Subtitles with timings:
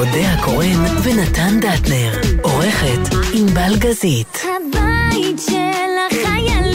[0.00, 2.12] אודה הקורן ונתן דטנר.
[2.42, 4.38] עורכת ענבל גזית.
[4.42, 6.69] הבית של החיילים,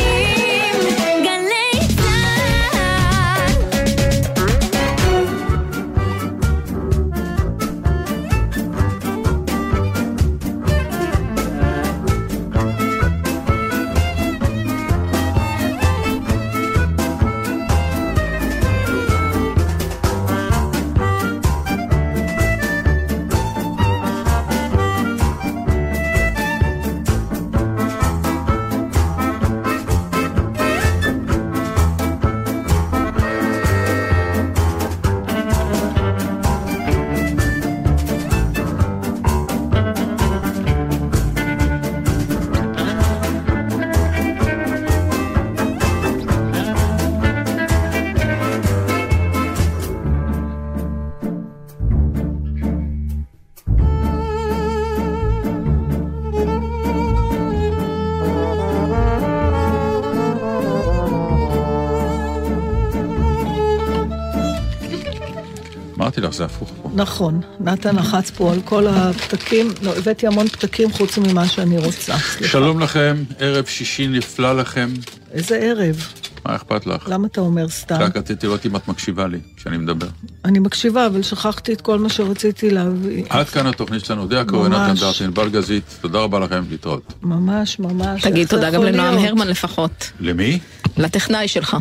[66.26, 66.90] אמרתי לך, זה הפוך פה.
[66.96, 72.18] נכון, נתן לחץ פה על כל הפתקים, לא, הבאתי המון פתקים חוץ ממה שאני רוצה.
[72.18, 72.52] סליחה.
[72.52, 74.90] שלום לכם, ערב שישי נפלא לכם.
[75.32, 76.08] איזה ערב?
[76.46, 77.08] מה אכפת לך?
[77.10, 77.96] למה אתה אומר סתם?
[77.96, 80.08] רק רציתי לראות אם את מקשיבה לי כשאני מדבר.
[80.46, 83.24] אני מקשיבה, אבל שכחתי את כל מה שרציתי להביא.
[83.30, 84.94] עד כאן התוכנית שלנו, דעה קורן, נתן.
[84.94, 87.14] דרטין, בל גזית, תודה רבה לכם, להתראות.
[87.22, 88.22] ממש, ממש.
[88.22, 89.18] תגיד תודה גם לנועם?
[89.18, 90.60] הרמן לפחות, למי?
[90.98, 91.78] לטכנאי שלך.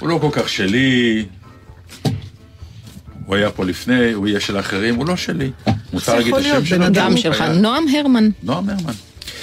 [0.00, 1.24] הוא לא כל כך שלי.
[3.34, 5.50] הוא היה פה לפני, הוא יהיה של האחרים, הוא לא שלי.
[5.92, 6.66] מותר להגיד את יכול השם להיות?
[6.66, 6.78] שלו?
[6.78, 8.28] בן אדם שלך, נועם הרמן.
[8.42, 8.92] נועם הרמן.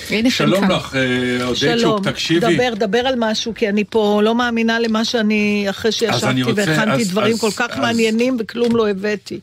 [0.10, 0.72] הנה, שלום.
[0.72, 2.40] לך, אה, עודד שלום, שוק, תקשיבי.
[2.40, 7.38] דבר, דבר על משהו, כי אני פה לא מאמינה למה שאני, אחרי שישבתי והכנתי דברים
[7.38, 9.40] כל כך מעניינים וכלום לא הבאתי.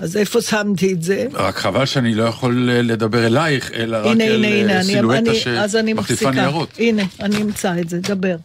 [0.00, 1.26] אז איפה שמתי את זה?
[1.32, 5.34] רק חבל שאני לא יכול אה, לדבר אלייך, אלא רק אל הנה, אה, סילואטה
[5.68, 6.30] שמחליפה.
[6.30, 6.68] ניירות.
[6.78, 8.36] הנה, אני אמצא את זה, דבר.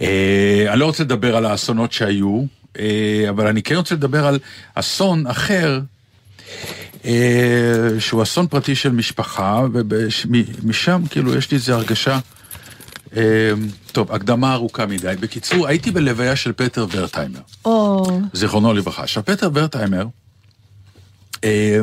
[0.00, 2.57] אני לא רוצה לדבר על האסונות שהיו,
[3.28, 4.38] אבל אני כן רוצה לדבר על
[4.74, 5.80] אסון אחר,
[7.04, 12.18] אה, שהוא אסון פרטי של משפחה, ומשם כאילו יש לי איזו הרגשה,
[13.16, 13.52] אה,
[13.92, 15.14] טוב, הקדמה ארוכה מדי.
[15.20, 19.02] בקיצור, הייתי בלוויה של פטר ורטהיימר, או, זיכרונו לברכה.
[19.02, 20.06] עכשיו, פטר ורטהיימר,
[21.44, 21.80] אה,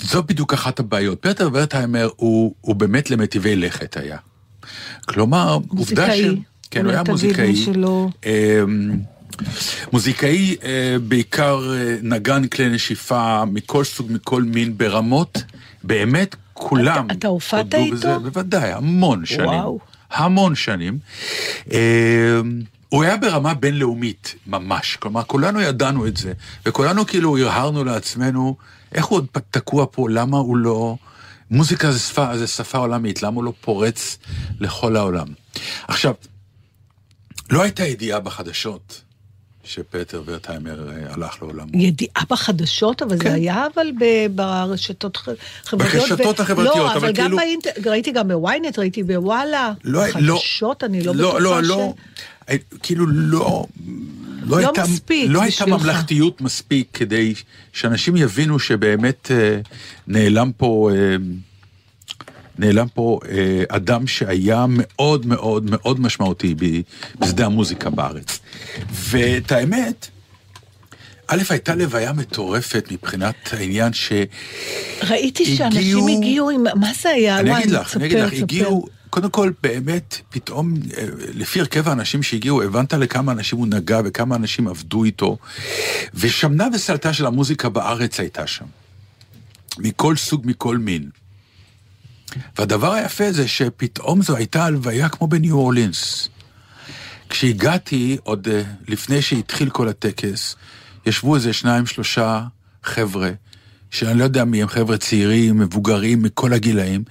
[0.00, 1.22] זו בדיוק אחת הבעיות.
[1.22, 4.18] פטר ורטהיימר הוא, הוא באמת למטיבי לכת היה.
[5.06, 6.20] כלומר, עובדה ש...
[6.78, 7.56] כן, הוא היה מוזיקאי.
[7.56, 8.90] שלא- אמ,
[9.92, 15.42] מוזיקאי אה, בעיקר אה, נגן כלי נשיפה מכל סוג, מכל מין, ברמות,
[15.84, 17.06] באמת כולם.
[17.12, 17.94] אתה- הופעת איתו?
[17.96, 19.46] בזה, בוודאי, המון שנים.
[19.48, 19.78] וואו.
[20.10, 20.98] המון שנים.
[21.72, 21.76] אמ,
[22.88, 24.96] הוא היה ברמה בינלאומית, ממש.
[25.00, 26.32] כלומר, כולנו ידענו את זה,
[26.66, 28.56] וכולנו כאילו הרהרנו לעצמנו,
[28.94, 30.96] איך הוא עוד תקוע פה, למה הוא לא...
[31.50, 34.18] מוזיקה זה שפה, זה שפה עולמית, למה הוא לא פורץ
[34.60, 35.26] לכל העולם?
[35.88, 36.12] עכשיו,
[37.50, 39.02] לא הייתה ידיעה בחדשות
[39.64, 41.70] שפטר ורטהיימר אה, הלך לעולמו.
[41.74, 43.28] ידיעה בחדשות, אבל כן.
[43.28, 43.86] זה היה אבל
[44.34, 45.16] ברשתות
[45.64, 46.08] חברתיות.
[46.08, 47.66] ברשתות ו- החברתיות, לא, אבל אבל גם כאילו- באינט...
[47.86, 49.72] ראיתי גם בוויינט, ראיתי בוואלה.
[49.84, 51.68] לא, לא, חדשות, אני לא לא, בטוחה לא, ש...
[51.68, 51.94] לא,
[52.48, 53.66] אה, כאילו לא,
[54.42, 55.66] לא, הייתה, מספיק לא הייתה.
[55.66, 57.34] ממלכתיות מספיק כדי
[57.72, 59.60] שאנשים יבינו שבאמת אה,
[60.06, 61.16] נעלם פה, אה,
[62.58, 66.54] נעלם פה אה, אדם שהיה מאוד מאוד מאוד משמעותי
[67.20, 68.38] בשדה המוזיקה בארץ.
[68.92, 70.08] ואת האמת,
[71.28, 74.12] א', הייתה לוויה מטורפת מבחינת העניין ש...
[75.02, 76.64] ראיתי שאנשים הגיעו- הגיעו עם...
[76.74, 77.38] מה זה היה?
[77.38, 78.32] אני וואי, אגיד לך, אני אגיד לך.
[78.32, 84.00] הגיעו, קודם כל, באמת, פתאום, אה, לפי הרכב האנשים שהגיעו, הבנת לכמה אנשים הוא נגע
[84.04, 85.36] וכמה אנשים עבדו איתו,
[86.14, 88.64] ושמנה וסלטה של המוזיקה בארץ הייתה שם.
[89.78, 91.10] מכל סוג, מכל מין.
[92.58, 96.28] והדבר היפה זה שפתאום זו הייתה הלוויה כמו בניו אורלינס.
[97.28, 100.56] כשהגעתי, עוד אה, לפני שהתחיל כל הטקס,
[101.06, 102.44] ישבו איזה שניים, שלושה
[102.82, 103.30] חבר'ה,
[103.90, 107.04] שאני לא יודע מי הם, חבר'ה צעירים, מבוגרים, מכל הגילאים,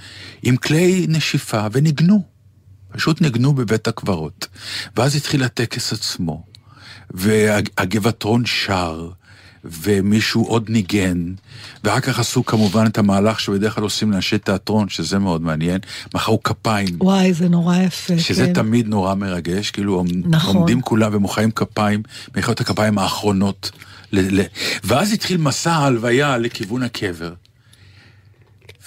[0.44, 2.24] עם כלי נשיפה, וניגנו.
[2.92, 4.48] פשוט ניגנו בבית הקברות.
[4.95, 6.45] ואז התחיל הטקס עצמו,
[7.12, 9.10] והגבעתרון שר,
[9.65, 11.33] ומישהו עוד ניגן,
[11.83, 15.79] ואחר כך עשו כמובן את המהלך שבדרך כלל עושים לאנשי תיאטרון, שזה מאוד מעניין,
[16.13, 16.97] מחאו כפיים.
[17.00, 18.19] וואי, זה נורא יפה.
[18.19, 18.53] שזה כן.
[18.53, 20.56] תמיד נורא מרגש, כאילו נכון.
[20.56, 22.03] עומדים כולם ומוחאים כפיים,
[22.38, 23.71] מחיאות הכפיים האחרונות.
[24.12, 24.45] ל- ל-
[24.83, 27.33] ואז התחיל מסע ההלוויה לכיוון הקבר.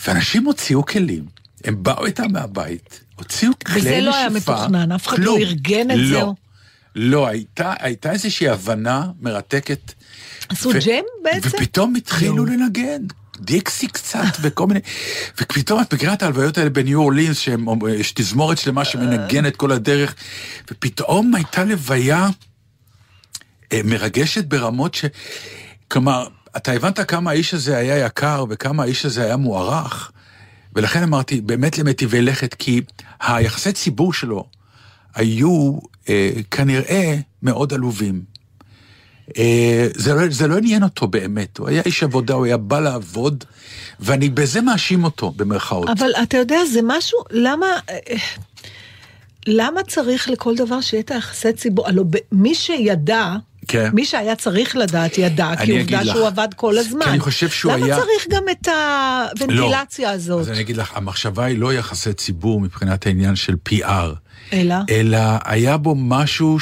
[0.07, 1.25] ואנשים הוציאו כלים,
[1.65, 3.89] הם באו איתם מהבית, הוציאו כלי נשיפה.
[3.89, 5.39] וזה לא היה מתוכנן, אף אחד לא כלום.
[5.39, 6.19] ארגן את לא.
[6.19, 6.25] זה.
[6.95, 9.93] לא, הייתה, הייתה איזושהי הבנה מרתקת
[10.49, 11.49] עשו ג'ם בעצם?
[11.49, 13.03] ופתאום התחילו לנגן.
[13.41, 14.81] דיקסי קצת וכל מיני,
[15.41, 20.15] ופתאום את מכירה את ההלוויות האלה בניו אורלינס, שיש תזמורת שלמה שמנגנת כל הדרך,
[20.71, 22.29] ופתאום הייתה לוויה
[23.73, 25.05] אה, מרגשת ברמות ש...
[25.89, 30.13] כלומר, אתה הבנת כמה האיש הזה היה יקר וכמה האיש הזה היה מוערך,
[30.75, 32.81] ולכן אמרתי, באמת למטיבי לכת, כי
[33.21, 34.45] היחסי ציבור שלו
[35.15, 35.79] היו
[36.09, 38.38] אה, כנראה מאוד עלובים.
[39.39, 42.81] אה, זה, לא, זה לא עניין אותו באמת, הוא היה איש עבודה, הוא היה בא
[42.81, 43.45] לעבוד,
[44.01, 45.89] ואני בזה מאשים אותו, במרכאות.
[45.89, 47.67] אבל אתה יודע, זה משהו, למה...
[47.91, 47.97] אה,
[49.47, 51.89] למה צריך לכל דבר שיהיה את היחסי ציבור?
[51.89, 53.33] הלוא מי שידע,
[53.69, 53.91] כן.
[53.93, 56.15] מי שהיה צריך לדעת ידע, כי עובדה לך.
[56.15, 57.05] שהוא עבד כל הזמן.
[57.05, 60.41] כי אני חושב שהוא למה היה- צריך גם את הוונטילציה הזאת?
[60.41, 63.85] אז אני אגיד לך, המחשבה היא לא יחסי ציבור מבחינת העניין של PR,
[64.53, 64.75] אלא?
[64.91, 66.59] אלא היה בו משהו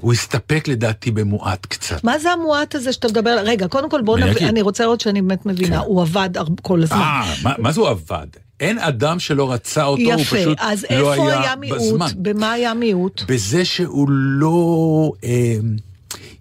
[0.00, 2.04] שהוא הסתפק לדעתי במועט קצת.
[2.04, 3.38] מה זה המועט הזה שאתה מדבר?
[3.44, 4.48] רגע, קודם כל בוא אני נבין, אגיד.
[4.48, 5.86] אני רוצה לראות שאני באמת מבינה, כן.
[5.86, 6.30] הוא עבד
[6.62, 6.96] כל הזמן.
[6.96, 8.26] אה, מה, מה זה הוא עבד?
[8.60, 11.80] אין אדם שלא רצה אותו, הוא יפה, פשוט אז לא היה היה מיעוט?
[11.80, 12.06] בזמן.
[12.16, 13.22] במה היה מיעוט?
[13.28, 15.56] בזה שהוא לא אה,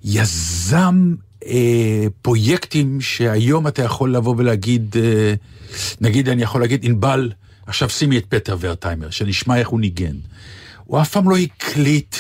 [0.04, 1.16] יזם
[1.46, 5.34] אה, פרויקטים שהיום אתה יכול לבוא ולהגיד, אה,
[6.02, 7.32] נגיד אני יכול להגיד, ענבל,
[7.68, 10.16] עכשיו שימי את פטר ורטהיימר, שנשמע איך הוא ניגן.
[10.86, 12.16] הוא אף פעם לא הקליט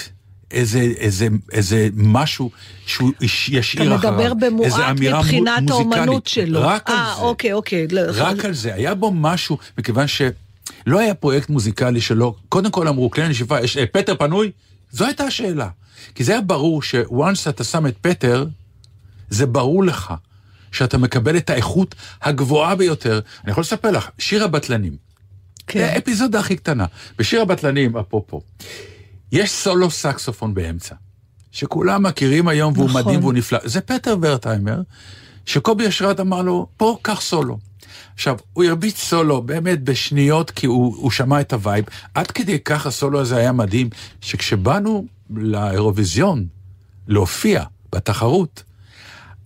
[0.51, 2.51] איזה, איזה, איזה משהו
[2.85, 4.13] שהוא יש- ישאיר אתה אחריו.
[4.13, 5.71] מדבר במועט מבחינת מוזיקלית.
[5.71, 6.61] האומנות שלו.
[6.63, 7.21] רק על אה, זה.
[7.21, 7.87] אוקיי, אוקיי.
[7.91, 12.87] לא, רק על זה, היה בו משהו, מכיוון שלא היה פרויקט מוזיקלי שלא, קודם כל
[12.87, 14.51] אמרו, כלי נשיפה, יש אה, פטר פנוי?
[14.91, 15.69] זו הייתה השאלה.
[16.15, 18.45] כי זה היה ברור ש-once אתה שם את פטר,
[19.29, 20.13] זה ברור לך
[20.71, 23.19] שאתה מקבל את האיכות הגבוהה ביותר.
[23.43, 24.95] אני יכול לספר לך, שיר הבטלנים.
[25.67, 25.89] כן.
[25.93, 26.85] האפיזודה הכי קטנה.
[27.17, 28.41] בשיר הבטלנים, אפרופו,
[29.31, 30.95] יש סולו סקסופון באמצע,
[31.51, 33.01] שכולם מכירים היום והוא נכון.
[33.01, 33.59] מדהים והוא נפלא.
[33.63, 34.81] זה פטר ורטהיימר,
[35.45, 37.57] שקובי אושרת אמר לו, פה, קח סולו.
[38.13, 41.85] עכשיו, הוא הרביץ סולו באמת בשניות, כי הוא, הוא שמע את הווייב.
[42.13, 43.89] עד כדי כך הסולו הזה היה מדהים,
[44.21, 46.47] שכשבאנו לאירוויזיון
[47.07, 48.63] להופיע בתחרות,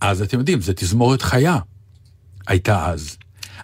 [0.00, 1.58] אז אתם יודעים, זו תזמורת חיה,
[2.46, 3.16] הייתה אז.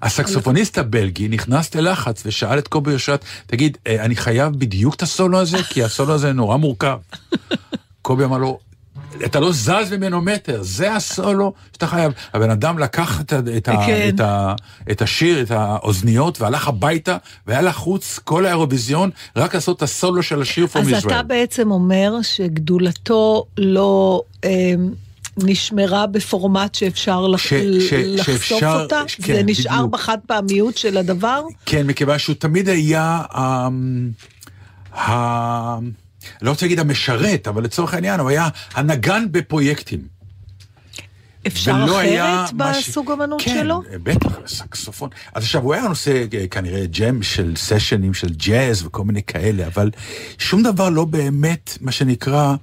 [0.03, 5.41] הסקסופוניסט הבלגי נכנס ללחץ ושאל את קובי אושרת, תגיד, אה, אני חייב בדיוק את הסולו
[5.41, 5.62] הזה?
[5.62, 6.99] כי הסולו הזה נורא מורכב.
[8.03, 8.59] קובי אמר לו,
[9.25, 12.12] אתה לא זז ממנו מטר, זה הסולו שאתה חייב.
[12.35, 14.11] הבן אדם לקח את, את, כן.
[14.15, 14.21] את,
[14.91, 17.17] את השיר, את האוזניות, והלך הביתה,
[17.47, 21.06] והיה לחוץ כל האירוויזיון, רק לעשות את הסולו של השיר From אז Israel.
[21.06, 24.75] אתה בעצם אומר שגדולתו לא אה,
[25.44, 27.55] נשמרה בפורמט שאפשר לח- ש-
[27.88, 29.02] ש- לחשוף שאפשר- אותה?
[29.23, 29.90] כן, זה נשאר בדיוק.
[29.93, 31.43] בחד פעמיות של הדבר?
[31.67, 33.02] כן, מכיוון שהוא תמיד היה,
[33.35, 33.69] ה...
[34.99, 35.79] ה...
[36.43, 40.19] לא רוצה להגיד המשרת, אבל לצורך העניין, הוא היה הנגן בפרויקטים.
[41.46, 43.82] אפשר היה אחרת בסוג אמנות כן, שלו?
[44.02, 45.11] בטח, סקסופון.
[45.34, 49.67] אז עכשיו, הוא היה עושה אה, כנראה ג'ם של סשנים של ג'אז וכל מיני כאלה,
[49.67, 49.91] אבל
[50.38, 52.55] שום דבר לא באמת, מה שנקרא...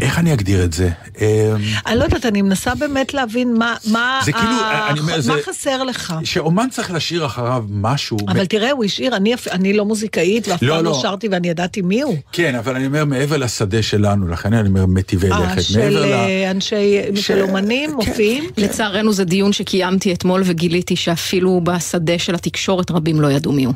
[0.00, 0.90] איך אני אגדיר את זה?
[1.20, 1.54] אה,
[1.86, 5.20] אני לא יודעת, אני מנסה באמת להבין מה, מה, זה כאילו, ה- אני אומר, מה
[5.20, 6.14] זה- חסר לך.
[6.24, 8.18] שאומן צריך להשאיר אחריו משהו.
[8.28, 10.98] אבל תראה, הוא השאיר, אני, אפ- אני לא מוזיקאית ואף לא, פעם לא לא.
[11.02, 12.16] שרתי ואני ידעתי מי הוא.
[12.32, 15.62] כן, אבל אני אומר, מעבר לשדה שלנו, לכן אני אומר מטיבי אה, לכת.
[15.62, 16.12] של מעבר ל...
[16.12, 16.74] אה, אנשי,
[17.14, 17.96] ש- של אומנים, כן.
[17.96, 18.44] מופיעים?
[18.56, 23.74] לצערנו זה דיון שקיימתי אתמול וגיליתי שאפילו בשדה של התקשורת רבים לא ידעו מי הוא.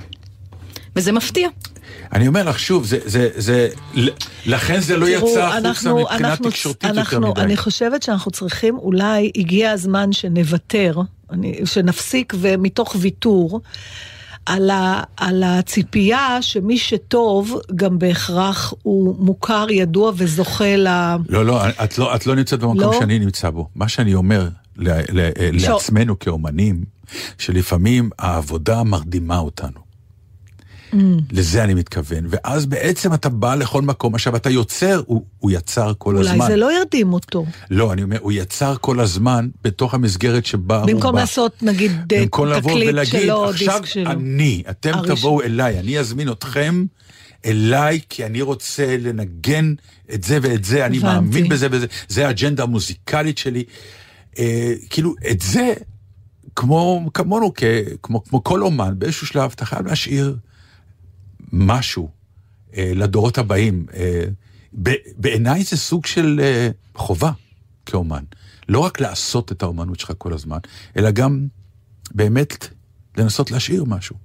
[0.96, 1.48] וזה מפתיע.
[2.12, 3.68] אני אומר לך שוב, זה, זה, זה,
[4.46, 7.40] לכן זה לא תראו, יצא החוצה מבחינה אנחנו- תקשורתית אנחנו- יותר מדי.
[7.40, 13.60] אני חושבת שאנחנו צריכים, אולי הגיע הזמן שנוותר, אני- שנפסיק ומתוך ויתור.
[14.46, 20.88] על, ה, על הציפייה שמי שטוב גם בהכרח הוא מוכר, ידוע וזוכה ל...
[21.28, 22.96] לא, לא, את לא, את לא נמצאת במקום לא?
[23.00, 23.68] שאני נמצא בו.
[23.74, 26.84] מה שאני אומר ל, ל, שו- לעצמנו כאומנים,
[27.38, 29.87] שלפעמים העבודה מרדימה אותנו.
[30.92, 30.96] Mm.
[31.32, 32.26] לזה אני מתכוון.
[32.28, 34.14] ואז בעצם אתה בא לכל מקום.
[34.14, 36.46] עכשיו, אתה יוצר, הוא, הוא יצר כל אולי הזמן.
[36.46, 37.46] זה לא ירדים אותו.
[37.70, 40.92] לא, אני אומר, הוא יצר כל הזמן בתוך המסגרת שבה הוא בא.
[40.92, 44.10] במקום לעשות נגיד תקליט ולהגיד, שלו, עכשיו דיסק שלו.
[44.10, 45.16] אני, אתם הראשון.
[45.16, 46.84] תבואו אליי, אני אזמין אתכם
[47.46, 49.74] אליי, כי אני רוצה לנגן
[50.14, 51.14] את זה ואת זה, אני הבנתי.
[51.14, 53.64] מאמין בזה וזה, זה האג'נדה המוזיקלית שלי.
[54.38, 55.72] אה, כאילו, את זה,
[56.56, 57.62] כמו, כמונו, כ,
[58.02, 60.36] כמו, כמו כל אומן, באיזשהו שלב אתה חייב להשאיר
[61.52, 62.10] משהו
[62.76, 63.86] אה, לדורות הבאים.
[63.94, 64.24] אה,
[65.16, 67.32] בעיניי זה סוג של אה, חובה
[67.86, 68.24] כאומן.
[68.68, 70.58] לא רק לעשות את האומנות שלך כל הזמן,
[70.96, 71.46] אלא גם
[72.14, 72.68] באמת
[73.16, 74.16] לנסות להשאיר משהו.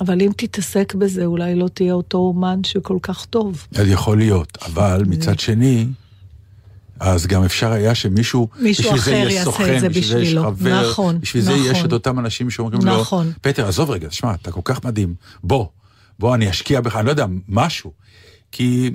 [0.00, 3.66] אבל אם תתעסק בזה, אולי לא תהיה אותו אומן שכל כך טוב.
[3.86, 5.86] יכול להיות, אבל מצד שני,
[7.00, 10.42] אז גם אפשר היה שמישהו, מישהו אחר יעשה סוכן, את זה בשביל זה יש בשבילו.
[10.42, 11.86] חבר, נכון, בשביל זה יש נכון.
[11.86, 13.32] את אותם אנשים שאומרים לו, נכון.
[13.40, 15.66] פטר, עזוב רגע, שמע, אתה כל כך מדהים, בוא,
[16.18, 17.92] בוא, אני אשקיע בך, אני לא יודע, משהו.
[18.52, 18.90] כי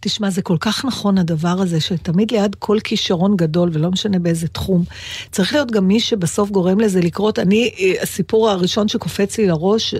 [0.00, 4.48] תשמע, זה כל כך נכון הדבר הזה, שתמיד ליד כל כישרון גדול, ולא משנה באיזה
[4.48, 4.84] תחום,
[5.32, 7.38] צריך להיות גם מי שבסוף גורם לזה לקרות.
[7.38, 7.70] אני,
[8.02, 9.94] הסיפור הראשון שקופץ לי לראש,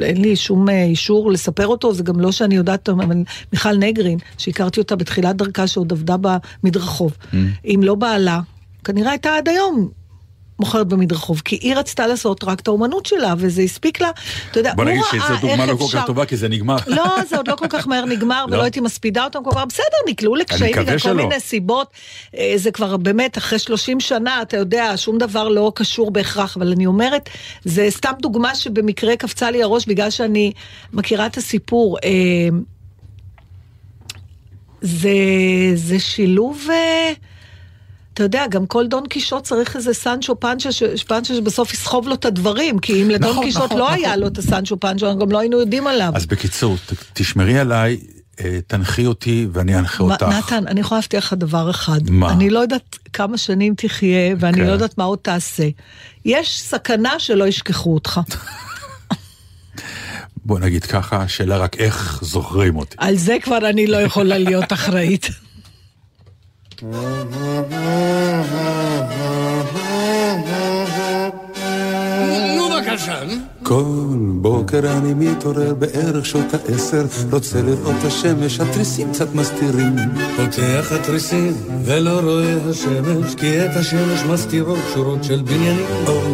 [0.00, 3.06] אין לי שום אה, אישור לספר אותו, זה גם לא שאני יודעת, אבל
[3.52, 6.16] מיכל נגרין, שהכרתי אותה בתחילת דרכה, שעוד עבדה
[6.62, 7.12] במדרחוב.
[7.12, 7.36] Mm.
[7.64, 8.40] אם לא בעלה,
[8.84, 10.03] כנראה הייתה עד היום.
[10.64, 14.10] מוכרת במדרחוב, כי היא רצתה לעשות רק את האומנות שלה, וזה הספיק לה,
[14.50, 16.36] אתה יודע, בוא הוא נגיד ראה שזו דוגמה איך לא כל אפשר- כך טובה, כי
[16.36, 16.76] זה נגמר.
[16.86, 18.62] לא, זה עוד לא כל כך מהר נגמר, ולא לא?
[18.62, 21.12] הייתי מספידה אותם כל כך, בסדר, נקלעו לקשיים בגלל כל.
[21.12, 21.88] מיני סיבות.
[22.38, 26.72] אה, זה כבר באמת, אחרי 30 שנה, אתה יודע, שום דבר לא קשור בהכרח, אבל
[26.72, 27.28] אני אומרת,
[27.64, 30.52] זה סתם דוגמה שבמקרה קפצה לי הראש, בגלל שאני
[30.92, 31.98] מכירה את הסיפור.
[32.04, 32.10] אה,
[34.82, 35.10] זה,
[35.74, 36.66] זה שילוב...
[36.70, 37.12] אה,
[38.14, 42.14] אתה יודע, גם כל דון קישוט צריך איזה סנצ'ו פנצ'ה, ש- פנצ'ה שבסוף יסחוב לו
[42.14, 43.94] את הדברים, כי אם לדון נכון, קישוט נכון, לא נכון.
[43.98, 46.12] היה לו את הסנצ'ו פנצ'ה, גם לא היינו יודעים עליו.
[46.14, 48.00] אז בקיצור, ת- תשמרי עליי,
[48.40, 50.26] אה, תנחי אותי ואני אנחה מה- אותך.
[50.28, 52.10] נתן, אני יכולה להבטיח לך דבר אחד.
[52.10, 52.32] מה?
[52.32, 54.66] אני לא יודעת כמה שנים תחיה, ואני כן.
[54.66, 55.68] לא יודעת מה עוד תעשה.
[56.24, 58.20] יש סכנה שלא ישכחו אותך.
[60.46, 62.96] בוא נגיד ככה, השאלה רק איך זוכרים אותי.
[62.98, 65.28] על זה כבר אני לא יכולה להיות אחראית.
[66.82, 66.90] נו
[72.70, 73.20] בבקשה.
[73.64, 79.96] כל בוקר אני מתעורר בערך שעות העשר, רוצה לראות את השמש, התריסים קצת מסתירים.
[80.36, 81.52] פותח התריסים
[81.84, 85.86] ולא רואה השמש, כי את השמש מסתירות שורות של בניינים.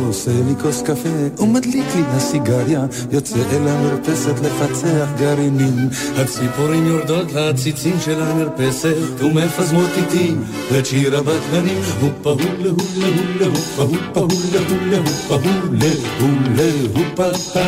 [0.07, 5.89] עושה לי כוס קפה ומדליק לי הסיגריה, יוצא אל המרפסת לפצח גרעינים.
[6.17, 10.35] הציפורים יורדות לעציצים של המרפסת ומפזמות איתי
[10.79, 11.83] את שיר הבטלנים.
[12.01, 13.47] הופה הולה הולה הולה
[13.77, 17.20] הופה הולה הולה הופה הולה הולה הופה
[17.53, 17.61] פה.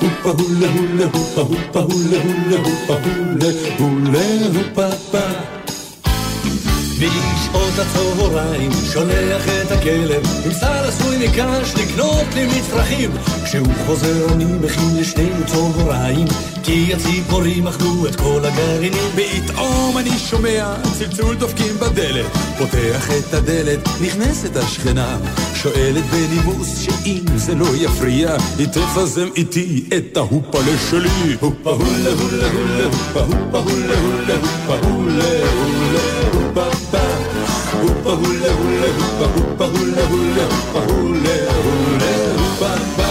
[0.00, 5.18] הופה הולה הולה הופה הופה הולה הולה הופה הולה הולה הופה פה.
[6.98, 13.10] בשעות הצהריים שולח את הכלב עם שר עשוי מקש לקנות לי מצרכים.
[13.44, 16.26] כשהוא חוזר אני מכין לשנינו צהריים.
[16.64, 19.10] כי הציפורים אכלו את כל הגרעינים.
[19.16, 22.26] פתאום אני שומע צלצול דופקים בדלת,
[22.58, 25.18] פותח את הדלת, נכנסת השכנה,
[25.64, 31.36] שואלת בנימוס שאם זה לא יפריע, היא תפזם איתי את ההופלה שלי.
[31.40, 36.00] הופה הולה הולה הולה הופה הופה הולה הולה הופה הולה הולה
[36.32, 36.98] הופה פה.
[37.80, 43.03] הופה הולה הולה הופה הופה הולה הולה הופה הולה הולה הופה פה.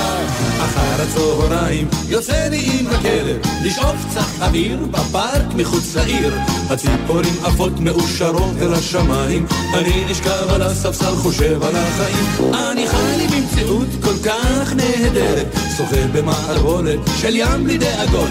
[1.04, 1.88] הצהריים.
[2.08, 6.34] יוצא לי עם הכלב לשאוף קצת אוויר בפארק מחוץ לעיר.
[6.70, 9.46] הציפורים עפות מאושרות אל השמיים.
[9.74, 12.54] אני נשכב על הספסל חושב על החיים.
[12.54, 15.48] אני חי לי במציאות כל כך נהדרת.
[15.78, 18.30] שוחה במערבולת של ים בלי דאגות.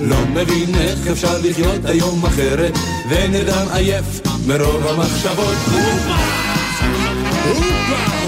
[0.00, 2.72] לא מבין איך אפשר לחיות היום אחרת.
[3.08, 5.56] ונרדם עייף מרוב המחשבות.
[5.72, 6.14] הופה!
[7.48, 8.27] הופה!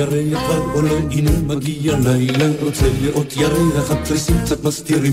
[0.00, 5.12] הירח כבר עולה, הנה מגיע לילה, רוצה לראות ירח, התריסים קצת מסתירים.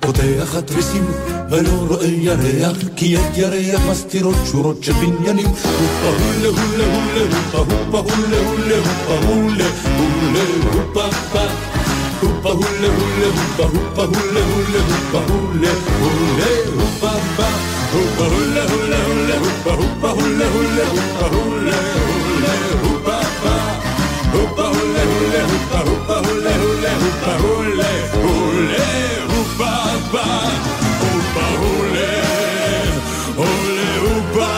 [0.00, 1.04] פותח התריסים
[1.50, 5.46] ולא רואה ירח, כי את ירח מסתירות שורות של בניינים.
[5.46, 9.64] הופה הולה הולה הולה, הופה הופה הולה הולה, הופה הולה
[9.98, 11.40] הולה הופה פה.
[12.20, 17.44] הופה הולה הולה הופה הופה הולה הולה הופה הולה הולה הופה פה.
[17.92, 20.84] הופה הולה הולה הולה הופה הופה הולה הולה
[24.34, 25.90] הופה הולה הולה הופה פה.
[25.90, 28.84] הופה הולה הולה הופה הופה הולה הולה הופה הולה הולה
[29.34, 29.72] הופה
[30.12, 30.24] פה.
[31.00, 32.12] הופה הולה
[33.36, 34.52] הולה הופה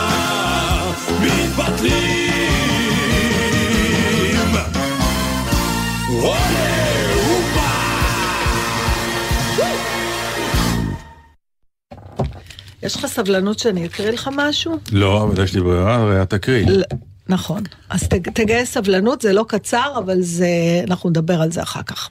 [3.27, 4.51] מתבטלים.
[6.21, 6.67] עולה
[7.15, 7.71] הופה
[12.83, 14.77] יש לך סבלנות שאני אקריא לך משהו?
[14.91, 16.65] לא, אבל יש לי ברירה, הרי את תקריא.
[17.29, 17.63] נכון.
[17.89, 20.47] אז ת- תגייס סבלנות, זה לא קצר, אבל זה,
[20.87, 22.09] אנחנו נדבר על זה אחר כך.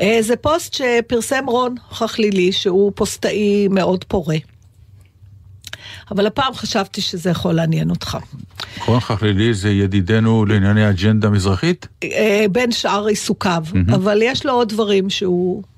[0.00, 4.36] אה, זה פוסט שפרסם רון חכלילי, שהוא פוסטאי מאוד פורה.
[6.10, 8.18] אבל הפעם חשבתי שזה יכול לעניין אותך.
[8.78, 11.86] קורן חכלילי זה ידידנו לענייני אג'נדה מזרחית?
[12.04, 13.64] אה, בין שאר עיסוקיו,
[13.94, 15.69] אבל יש לו עוד דברים שהוא אה,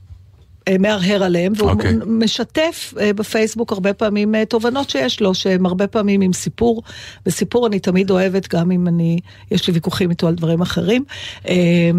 [0.78, 1.92] מהרהר עליהם, והוא אוקיי.
[2.06, 6.82] משתף אה, בפייסבוק הרבה פעמים אה, תובנות שיש לו, שהם הרבה פעמים עם סיפור,
[7.26, 9.18] וסיפור אני תמיד אוהבת, גם אם אני,
[9.50, 11.04] יש לי ויכוחים איתו על דברים אחרים.
[11.48, 11.90] אה,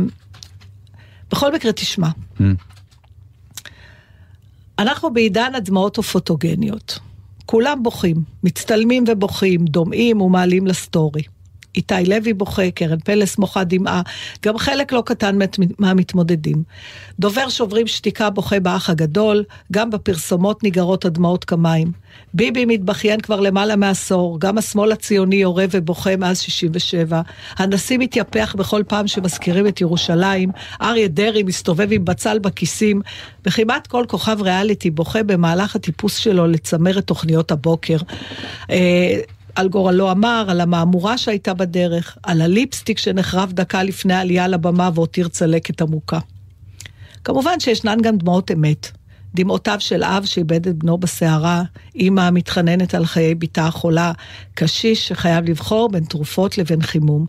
[1.31, 2.07] בכל מקרה, תשמע.
[4.79, 6.99] אנחנו בעידן הדמעות הפוטוגניות.
[7.45, 11.21] כולם בוכים, מצטלמים ובוכים, דומעים ומעלים לסטורי.
[11.75, 14.01] איתי לוי בוכה, קרן פלס מוחה דמעה,
[14.45, 16.63] גם חלק לא קטן מת- מהמתמודדים.
[17.19, 21.91] דובר שוברים שתיקה בוכה באח הגדול, גם בפרסומות ניגרות הדמעות כמים.
[22.33, 27.21] ביבי מתבכיין כבר למעלה מעשור, גם השמאל הציוני יורה ובוכה מאז 67.
[27.57, 30.49] הנשיא מתייפח בכל פעם שמזכירים את ירושלים,
[30.81, 33.01] אריה דרעי מסתובב עם בצל בכיסים,
[33.45, 37.97] וכמעט כל כוכב ריאליטי בוכה במהלך הטיפוס שלו לצמרת תוכניות הבוקר.
[39.55, 45.27] על גורלו אמר, על המהמורה שהייתה בדרך, על הליפסטיק שנחרב דקה לפני העלייה לבמה והותיר
[45.27, 46.19] צלקת עמוקה.
[47.23, 48.91] כמובן שישנן גם דמעות אמת.
[49.35, 51.63] דמעותיו של אב שאיבד את בנו בסערה,
[51.95, 54.11] אימא המתחננת על חיי בתה החולה,
[54.53, 57.25] קשיש שחייב לבחור בין תרופות לבין חימום.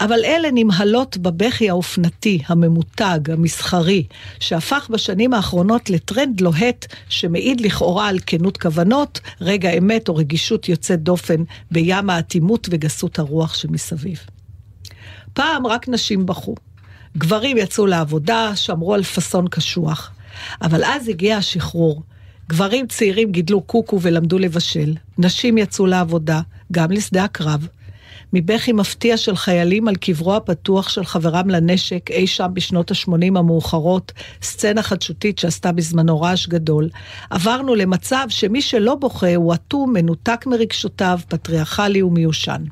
[0.00, 4.04] אבל אלה נמהלות בבכי האופנתי, הממותג, המסחרי,
[4.40, 11.02] שהפך בשנים האחרונות לטרנד לוהט שמעיד לכאורה על כנות כוונות, רגע אמת או רגישות יוצאת
[11.02, 14.18] דופן בים האטימות וגסות הרוח שמסביב.
[15.32, 16.54] פעם רק נשים בכו.
[17.18, 20.10] גברים יצאו לעבודה, שמרו על פאסון קשוח.
[20.62, 22.02] אבל אז הגיע השחרור.
[22.48, 24.94] גברים צעירים גידלו קוקו ולמדו לבשל.
[25.18, 26.40] נשים יצאו לעבודה,
[26.72, 27.66] גם לשדה הקרב.
[28.32, 34.12] מבכי מפתיע של חיילים על קברו הפתוח של חברם לנשק אי שם בשנות ה-80 המאוחרות,
[34.42, 36.88] סצנה חדשותית שעשתה בזמנו רעש גדול,
[37.30, 42.64] עברנו למצב שמי שלא בוכה הוא אטום, מנותק מרגשותיו, פטריארכלי ומיושן.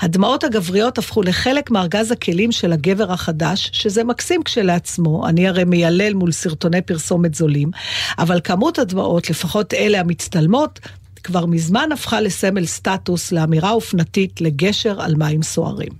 [0.00, 6.14] הדמעות הגבריות הפכו לחלק מארגז הכלים של הגבר החדש, שזה מקסים כשלעצמו, אני הרי מיילל
[6.14, 7.70] מול סרטוני פרסומת זולים,
[8.18, 10.80] אבל כמות הדמעות, לפחות אלה המצטלמות,
[11.22, 15.92] כבר מזמן הפכה לסמל סטטוס, לאמירה אופנתית, לגשר על מים סוערים.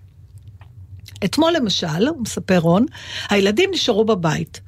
[1.24, 2.86] אתמול למשל, מספר רון,
[3.30, 4.60] הילדים נשארו בבית.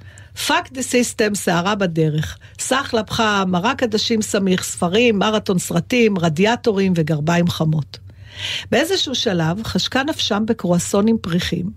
[0.46, 2.38] Fuck the system, סערה בדרך.
[2.58, 8.05] סחלב, מרק עדשים סמיך, ספרים, מרתון סרטים, רדיאטורים וגרביים חמות.
[8.70, 11.70] באיזשהו שלב חשקה נפשם בקרואסונים פריכים,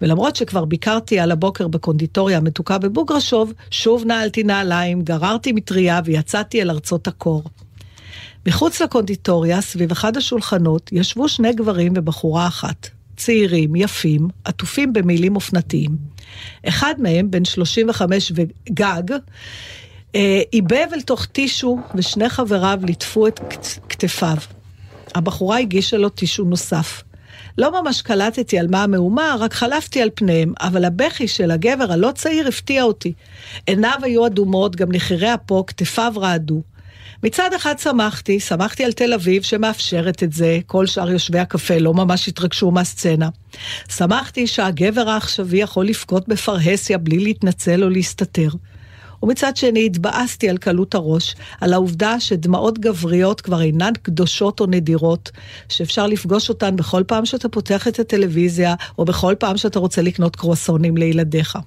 [0.00, 6.70] ולמרות שכבר ביקרתי על הבוקר בקונדיטוריה המתוקה בבוגרשוב, שוב נעלתי נעליים, גררתי מטריה ויצאתי אל
[6.70, 7.42] ארצות הקור.
[8.46, 12.88] מחוץ לקונדיטוריה, סביב אחד השולחנות, ישבו שני גברים ובחורה אחת.
[13.16, 15.96] צעירים, יפים, עטופים במילים אופנתיים.
[16.68, 19.02] אחד מהם, בן 35 וגג,
[20.14, 24.36] אה, עיבב אל תוך טישו, ושני חבריו ליטפו את כת- כתפיו.
[25.14, 27.02] הבחורה הגישה לו טישו נוסף.
[27.58, 32.10] לא ממש קלטתי על מה המהומה, רק חלפתי על פניהם, אבל הבכי של הגבר הלא
[32.14, 33.12] צעיר הפתיע אותי.
[33.66, 36.62] עיניו היו אדומות, גם נחירי אפו, כתפיו רעדו.
[37.22, 41.94] מצד אחד שמחתי, שמחתי על תל אביב שמאפשרת את זה, כל שאר יושבי הקפה לא
[41.94, 43.28] ממש התרגשו מהסצנה.
[43.96, 48.48] שמחתי שהגבר העכשווי יכול לבכות בפרהסיה בלי להתנצל או להסתתר.
[49.24, 55.30] ומצד שני התבאסתי על קלות הראש, על העובדה שדמעות גבריות כבר אינן קדושות או נדירות,
[55.68, 60.36] שאפשר לפגוש אותן בכל פעם שאתה פותח את הטלוויזיה, או בכל פעם שאתה רוצה לקנות
[60.36, 61.58] קרואסונים לילדיך.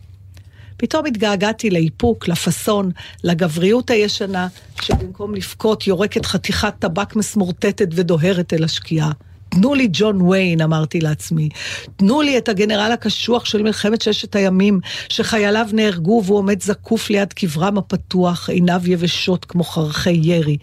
[0.77, 2.91] פתאום התגעגעתי לאיפוק, לפאסון,
[3.23, 4.47] לגבריות הישנה,
[4.81, 9.11] שבמקום לבכות יורקת חתיכת טבק מסמורטטת ודוהרת אל השקיעה.
[9.49, 11.49] תנו לי ג'ון ויין, אמרתי לעצמי.
[11.95, 14.79] תנו לי את הגנרל הקשוח של מלחמת ששת הימים,
[15.09, 20.57] שחייליו נהרגו והוא עומד זקוף ליד קברם הפתוח, עיניו יבשות כמו חרכי ירי.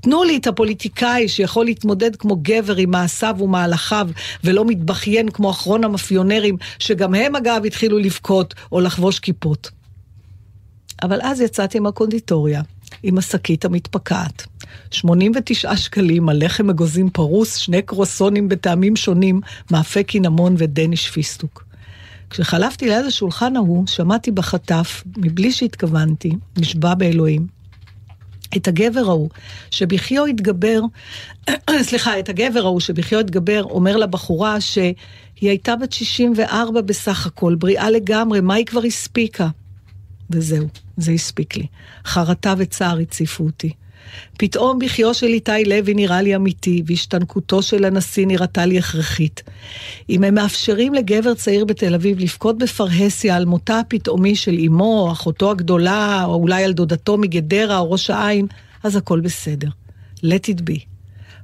[0.00, 4.08] תנו לי את הפוליטיקאי שיכול להתמודד כמו גבר עם מעשיו ומהלכיו,
[4.44, 9.70] ולא מתבכיין כמו אחרון המאפיונרים, שגם הם אגב התחילו לבכות או לחבוש כיפות.
[11.02, 12.62] אבל אז יצאתי מהקונדיטוריה,
[13.02, 14.46] עם השקית המתפקעת.
[14.90, 21.64] 89 שקלים על לחם אגוזים פרוס, שני קרואסונים בטעמים שונים, מאפה קינמון ודניש פיסטוק.
[22.30, 27.46] כשחלפתי ליד השולחן ההוא, שמעתי בחטף, מבלי שהתכוונתי, נשבע באלוהים,
[28.56, 29.28] את הגבר ההוא,
[29.70, 30.80] שבחיו התגבר,
[31.88, 34.94] סליחה, את הגבר ההוא שבחיו התגבר, אומר לבחורה שהיא
[35.40, 39.48] הייתה בת 64 בסך הכל, בריאה לגמרי, מה היא כבר הספיקה?
[40.30, 41.66] וזהו, זה הספיק לי.
[42.04, 43.72] חרטה וצער הציפו אותי.
[44.38, 49.42] פתאום בחיו של איתי לוי נראה לי אמיתי, והשתנקותו של הנשיא נראתה לי הכרחית.
[50.10, 55.50] אם הם מאפשרים לגבר צעיר בתל אביב לבכות בפרהסיה על מותה הפתאומי של אמו, אחותו
[55.50, 58.46] הגדולה, או אולי על דודתו מגדרה או ראש העין,
[58.82, 59.68] אז הכל בסדר.
[60.24, 60.80] let it be.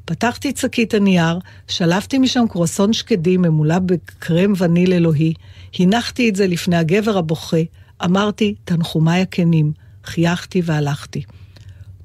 [0.04, 5.34] פתחתי את שקית הנייר, שלפתי משם קרואסון שקדים ממולא בקרם וניל אלוהי,
[5.78, 7.62] הנחתי את זה לפני הגבר הבוכה,
[8.04, 9.72] אמרתי, תנחומיי הכנים,
[10.04, 11.22] חייכתי והלכתי.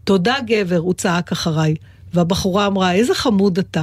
[0.10, 1.76] תודה גבר, הוא צעק אחריי,
[2.13, 3.82] והבחורה אמרה, איזה חמוד אתה.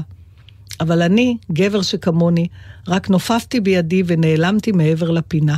[0.80, 2.48] אבל אני, גבר שכמוני,
[2.88, 5.56] רק נופפתי בידי ונעלמתי מעבר לפינה.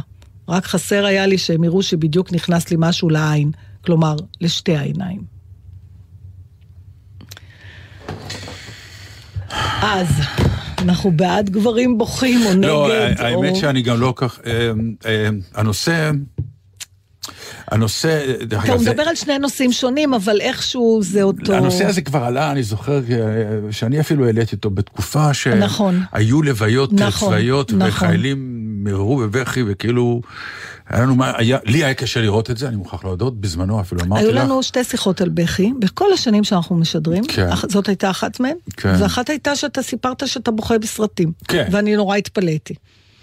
[0.49, 3.51] רק חסר היה לי שהם יראו שבדיוק נכנס לי משהו לעין,
[3.85, 5.23] כלומר, לשתי העיניים.
[9.83, 10.09] אז,
[10.79, 12.93] אנחנו בעד גברים בוכים או נגד, לא, או...
[13.19, 14.41] האמת שאני גם לא כך...
[14.47, 14.71] אה,
[15.07, 16.11] אה, הנושא...
[17.69, 18.25] הנושא...
[18.45, 21.53] דרך אתה אגב, זה- מדבר על שני נושאים שונים, אבל איכשהו זה אותו...
[21.55, 23.19] הנושא הזה כבר עלה, אני זוכר אה,
[23.73, 26.03] שאני אפילו העליתי אותו בתקופה נכון.
[26.13, 27.89] שהיו לוויות אה, נכון, צבאיות נכון.
[27.89, 30.21] וחיילים מררו בבכי וכאילו,
[30.89, 34.01] היה לנו מה, היה, לי היה קשה לראות את זה, אני מוכרח להודות, בזמנו אפילו
[34.03, 34.45] אמרתי היו לך.
[34.45, 37.49] לנו שתי שיחות על בכי, בכל השנים שאנחנו משדרים, כן.
[37.49, 38.95] אח- זאת הייתה אחת מהן, כן.
[38.99, 41.69] ואחת הייתה שאתה סיפרת שאתה בוכה בסרטים, כן.
[41.71, 42.75] ואני נורא התפלאתי.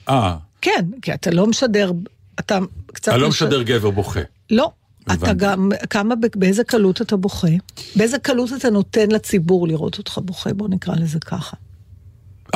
[0.10, 1.92] אה, כן, כי אתה לא משדר,
[2.40, 2.60] אתה
[2.96, 3.12] קצת...
[3.14, 4.20] אני לא מש- משדר גבר בוכה.
[4.52, 4.72] לא.
[5.14, 5.34] אתה.
[5.34, 7.48] גם, כמה, באיזה קלות אתה בוכה?
[7.96, 10.54] באיזה קלות אתה נותן לציבור לראות אותך בוכה?
[10.54, 11.58] בוא נקרא לזה ככה.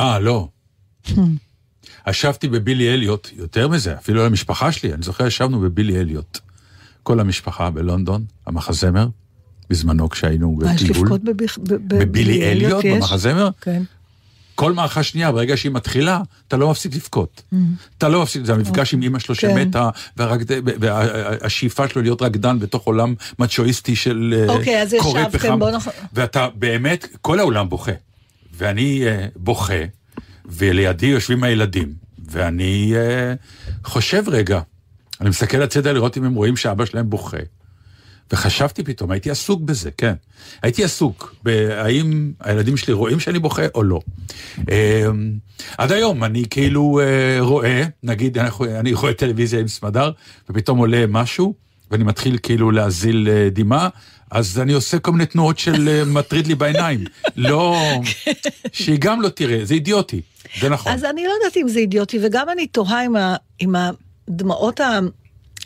[0.00, 0.48] אה, לא.
[2.08, 6.38] ישבתי בבילי אליוט, יותר מזה, אפילו למשפחה שלי, אני זוכר ישבנו בבילי אליוט.
[7.02, 9.08] כל המשפחה בלונדון, המחזמר,
[9.70, 10.98] בזמנו כשהיינו מה, יש בטיול.
[11.06, 12.84] לבכות בביח- ב- ב- בבילי אליוט?
[12.84, 13.50] במחזמר?
[13.60, 13.82] כן.
[14.60, 17.42] כל מערכה שנייה, ברגע שהיא מתחילה, אתה לא מפסיק לבכות.
[17.98, 19.34] אתה לא מפסיק, זה המפגש עם אימא שלו.
[19.34, 19.40] כן.
[19.54, 25.58] שמתה, והרקד- והשאיפה שלו להיות רקדן בתוך עולם מצ'ואיסטי של אה, אוקיי, אז ישבתם, פחם.
[25.58, 27.92] בוא נח- ואתה באמת, כל העולם בוכה.
[28.56, 29.74] ואני אה, בוכה,
[30.46, 31.92] ולידי יושבים הילדים,
[32.30, 33.34] ואני אה,
[33.84, 34.60] חושב רגע,
[35.20, 37.36] אני מסתכל הצידה לראות אם הם רואים שאבא שלהם בוכה.
[38.32, 40.14] וחשבתי פתאום, הייתי עסוק בזה, כן.
[40.62, 44.00] הייתי עסוק בהאם הילדים שלי רואים שאני בוכה או לא.
[44.70, 45.06] אה,
[45.78, 50.10] עד היום אני כאילו אה, רואה, נגיד אני רואה טלוויזיה עם סמדר,
[50.50, 51.54] ופתאום עולה משהו,
[51.90, 53.88] ואני מתחיל כאילו להזיל אה, דמעה,
[54.30, 57.04] אז אני עושה כל מיני תנועות של אה, מטריד לי בעיניים.
[57.36, 57.76] לא,
[58.72, 60.20] שהיא גם לא תראה, זה אידיוטי,
[60.60, 60.92] זה נכון.
[60.92, 63.74] אז אני לא יודעת אם זה אידיוטי, וגם אני תוהה עם, ה, עם
[64.28, 64.80] הדמעות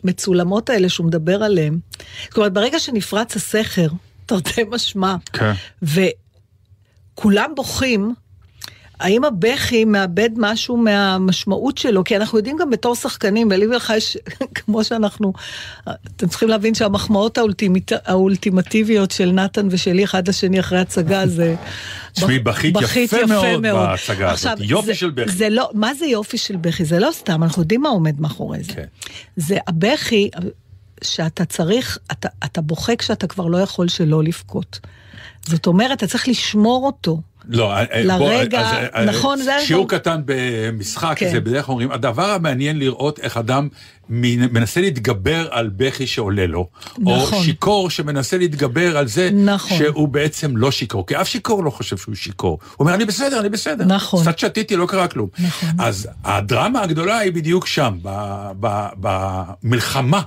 [0.04, 1.78] המצולמות האלה שהוא מדבר עליהן.
[2.28, 3.88] זאת אומרת, ברגע שנפרץ הסכר,
[4.26, 5.52] תרתי משמע, כן.
[5.82, 8.14] וכולם בוכים,
[9.00, 12.04] האם הבכי מאבד משהו מהמשמעות שלו?
[12.04, 14.16] כי אנחנו יודעים גם בתור שחקנים, ולי ולך יש,
[14.54, 15.32] כמו שאנחנו,
[15.88, 21.54] אתם צריכים להבין שהמחמאות האולטימט, האולטימטיביות של נתן ושלי אחד לשני אחרי הצגה זה...
[22.12, 24.52] תשמעי, בכית יפה מאוד בהצגה הזאת.
[24.52, 25.32] עכשיו, יופי זה, של בכי.
[25.32, 26.84] זה לא, מה זה יופי של בכי?
[26.84, 28.72] זה לא סתם, אנחנו יודעים מה עומד מאחורי זה.
[28.72, 28.84] כן.
[29.36, 30.30] זה הבכי
[31.04, 34.80] שאתה צריך, אתה, אתה בוכה כשאתה כבר לא יכול שלא לבכות.
[35.46, 37.20] זאת אומרת, אתה צריך לשמור אותו.
[37.48, 38.18] לא, אה, אה, לרגע,
[38.62, 41.30] בוא, אז, אה, נכון, זה שיעור הדבר- קטן במשחק, כן.
[41.32, 43.68] זה בדרך כלל אומרים, הדבר המעניין לראות איך אדם
[44.10, 46.68] מנ- מנסה להתגבר על בכי שעולה לו,
[47.06, 47.44] או נכון.
[47.44, 49.78] שיכור שמנסה להתגבר על זה נכון.
[49.78, 52.50] שהוא בעצם לא שיכור, כי אף שיכור לא חושב שהוא שיכור.
[52.62, 53.84] הוא אומר, אני בסדר, אני בסדר.
[53.84, 54.22] נכון.
[54.22, 55.28] קצת שתיתי, לא קרה כלום.
[55.38, 55.68] נכון.
[55.78, 57.98] אז הדרמה הגדולה היא בדיוק שם,
[59.62, 60.20] במלחמה.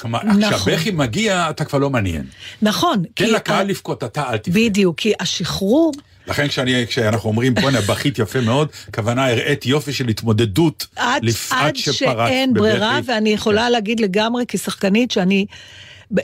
[0.00, 0.42] כלומר, נכון.
[0.42, 2.22] כשהבכי מגיע, אתה כבר לא מעניין.
[2.62, 3.02] נכון.
[3.14, 4.58] תן לקהל ה- לבכות, אתה אל תבכה.
[4.60, 5.92] בדיוק, כי השחרור,
[6.26, 10.86] לכן כשאני, כשאנחנו אומרים, בואנה, בכית יפה מאוד, כוונה הראית יופי של התמודדות.
[10.96, 12.60] עד, לפ- עד שפרצת שאין בבכי.
[12.68, 15.46] ברירה, ואני יכולה להגיד לגמרי כשחקנית שאני...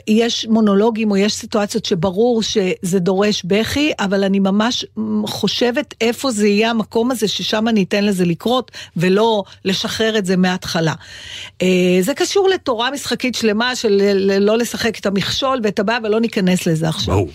[0.07, 4.85] יש מונולוגים או יש סיטואציות שברור שזה דורש בכי, אבל אני ממש
[5.25, 10.37] חושבת איפה זה יהיה המקום הזה ששם אני אתן לזה לקרות, ולא לשחרר את זה
[10.37, 10.93] מההתחלה.
[11.61, 11.67] אה,
[12.01, 14.01] זה קשור לתורה משחקית שלמה של
[14.39, 17.13] לא לשחק את המכשול ואת הבעיה, ולא ניכנס לזה עכשיו.
[17.13, 17.29] ברור.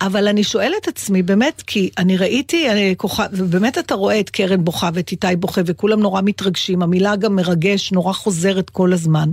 [0.00, 4.30] אבל אני שואלת את עצמי, באמת, כי אני ראיתי אני כוכב, ובאמת אתה רואה את
[4.30, 9.30] קרן בוכה ואת איתי בוכה, וכולם נורא מתרגשים, המילה גם מרגש, נורא חוזרת כל הזמן.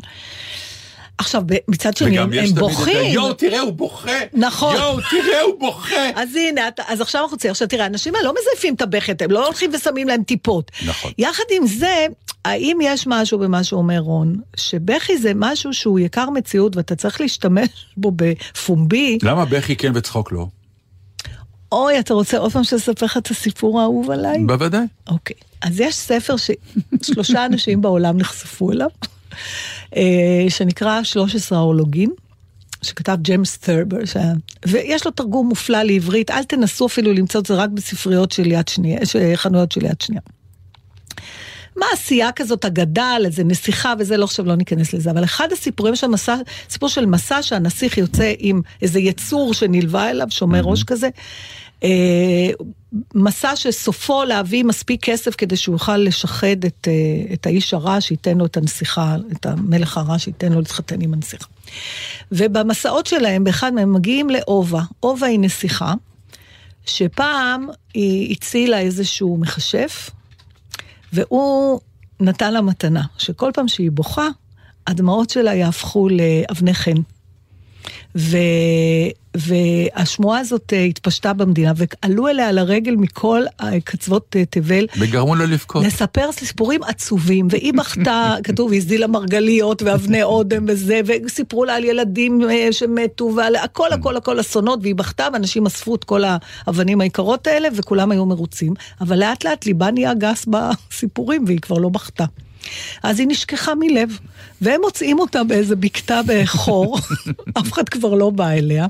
[1.20, 3.06] עכשיו, מצד שני, הם, הם בוכים.
[3.14, 4.12] יואו, תראה, הוא בוכה.
[4.34, 4.76] נכון.
[4.76, 6.10] יואו, תראה, הוא בוכה.
[6.22, 9.22] אז הנה, אתה, אז עכשיו אנחנו רוצים, עכשיו תראה, האנשים האלה לא מזייפים את הבכת,
[9.22, 10.72] הם לא הולכים ושמים להם טיפות.
[10.88, 11.12] נכון.
[11.18, 12.06] יחד עם זה,
[12.46, 17.70] האם יש משהו במה שאומר רון, שבכי זה משהו שהוא יקר מציאות ואתה צריך להשתמש
[17.98, 20.46] בו בפומבי, למה בכי כן וצחוק לא?
[21.72, 24.44] אוי, אתה רוצה עוד פעם שאספר לך את הסיפור האהוב עליי?
[24.46, 24.86] בוודאי.
[25.08, 28.90] אוקיי, אז יש ספר ששלושה אנשים בעולם נחשפו אליו,
[30.50, 32.10] שנקרא 13 האורלוגין,
[32.82, 34.34] שכתב ג'יימס ת'רבר, שהיה...
[34.66, 38.68] ויש לו תרגום מופלא לעברית, אל תנסו אפילו למצוא את זה רק בספריות של יד
[38.68, 40.22] שנייה, ש- חנויות של יד שנייה.
[41.76, 45.96] מעשייה כזאת, אגדה על איזה נסיכה וזה, לא עכשיו לא ניכנס לזה, אבל אחד הסיפורים
[45.96, 46.36] של מסע,
[46.70, 51.10] סיפור של מסע שהנסיך יוצא עם איזה יצור שנלווה אליו, שומר ראש כזה,
[51.84, 51.90] אה,
[53.16, 58.38] מסע שסופו להביא מספיק כסף כדי שהוא יוכל לשחד את, אה, את האיש הרע שייתן
[58.38, 61.48] לו את הנסיכה, את המלך הרע שייתן לו להתחתן עם הנסיכה.
[62.32, 64.82] ובמסעות שלהם, באחד מהם מגיעים לאובה.
[65.04, 65.94] אובה היא נסיכה,
[66.86, 70.10] שפעם היא הצילה איזשהו מכשף,
[71.14, 71.80] והוא
[72.20, 74.28] נתן לה מתנה, שכל פעם שהיא בוכה,
[74.88, 77.02] הדמעות שלה יהפכו לאבני חן.
[78.16, 78.38] ו...
[79.36, 83.44] והשמועה הזאת אה, התפשטה במדינה, ועלו אליה לרגל מכל
[83.84, 84.86] קצוות אה, תבל.
[85.00, 85.86] וגרמו לה לבכות.
[85.86, 91.84] לספר סיפורים עצובים, והיא בכתה, כתוב, היא הזילה מרגליות ואבני אודם וזה, וסיפרו לה על
[91.84, 96.22] ילדים אה, שמתו, ועל הכל הכל הכל אסונות, והיא בכתה, ואנשים אספו את כל
[96.68, 98.74] האבנים היקרות האלה, וכולם היו מרוצים.
[99.02, 102.26] אבל לאט לאט ליבה נהיה גס בסיפורים, והיא כבר לא בכתה.
[103.04, 104.20] אז היא נשכחה מלב,
[104.62, 106.98] והם מוצאים אותה באיזה בקתה בחור,
[107.60, 108.88] אף אחד כבר לא בא אליה.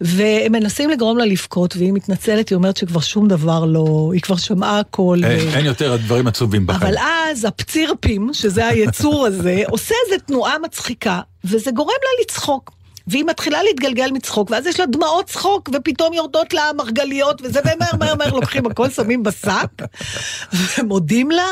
[0.00, 4.36] והם מנסים לגרום לה לבכות, והיא מתנצלת, היא אומרת שכבר שום דבר לא, היא כבר
[4.36, 5.18] שמעה הכל.
[5.24, 5.56] אין, ו...
[5.56, 6.82] אין יותר דברים עצובים בחיים.
[6.82, 12.76] אבל אז הפצירפים, שזה היצור הזה, עושה איזה תנועה מצחיקה, וזה גורם לה לצחוק.
[13.06, 17.96] והיא מתחילה להתגלגל מצחוק, ואז יש לה דמעות צחוק, ופתאום יורדות לה מרגליות, וזה, ומהר
[17.98, 19.82] מהר מהר לוקחים הכל, שמים בשק,
[20.78, 21.46] ומודים לה,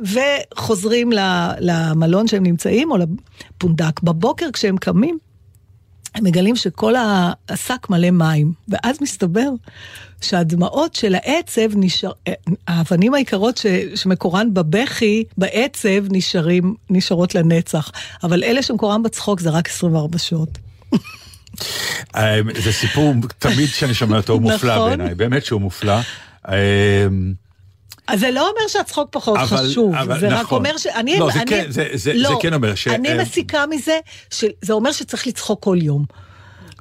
[0.00, 1.10] וחוזרים
[1.60, 4.00] למלון שהם נמצאים, או לפונדק.
[4.00, 5.18] בבוקר כשהם קמים,
[6.14, 6.94] הם מגלים שכל
[7.48, 9.48] השק מלא מים, ואז מסתבר
[10.20, 12.12] שהדמעות של העצב נשאר,
[12.68, 17.90] האבנים היקרות ש, שמקורן בבכי, בעצב, נשארים, נשארות לנצח.
[18.22, 20.58] אבל אלה שמקורן בצחוק זה רק 24 שעות.
[22.16, 24.88] אה, זה סיפור תמיד שאני שומע אותו הוא מופלא נכון.
[24.88, 26.00] בעיניי, באמת שהוא מופלא.
[28.08, 30.58] אה, אז זה לא אומר שהצחוק פחות אבל- חשוב, אבל זה רק נכון.
[30.66, 30.86] אומר ש...
[30.86, 33.64] אני, לא, זה אני, כן- זה- זה- לא, זה כן אומר ש- אני אה, מסיקה
[33.70, 33.98] מזה,
[34.30, 36.04] שזה אומר שצריך לצחוק כל יום.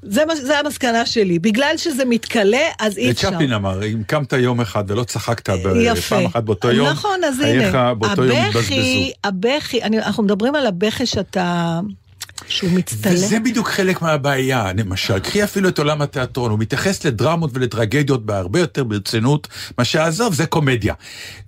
[0.04, 1.40] זה, מה- זה המסקנה שלי.
[1.40, 3.32] בגלל שזה מתכלה, אז אי אפשר.
[3.32, 6.16] צ'פלין אמר, אם קמת יום אחד ולא צחקת ב- יפה.
[6.16, 7.90] פעם אחת באותו יום, נכון, אז הנה.
[8.48, 11.80] הבכי, הבכי, אנחנו מדברים על הבכי שאתה...
[12.48, 13.14] שהוא מצטלם.
[13.14, 18.60] וזה בדיוק חלק מהבעיה, למשל, קחי אפילו את עולם התיאטרון, הוא מתייחס לדרמות ולטרגדיות בהרבה
[18.60, 20.94] יותר ברצינות, מה שעזוב, זה קומדיה.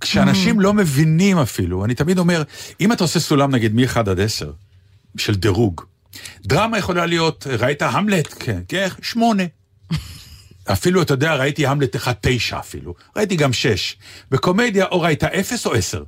[0.00, 2.42] כשאנשים לא מבינים אפילו, אני תמיד אומר,
[2.80, 4.52] אם אתה עושה סולם נגיד מ-1 עד 10,
[5.16, 5.80] של דירוג,
[6.42, 8.34] דרמה יכולה להיות, ראית המלט?
[8.38, 9.42] כן, כן, שמונה.
[10.72, 13.96] אפילו, אתה יודע, ראיתי המלט אחד תשע אפילו, ראיתי גם שש.
[14.30, 16.04] בקומדיה, או ראית אפס או עשר.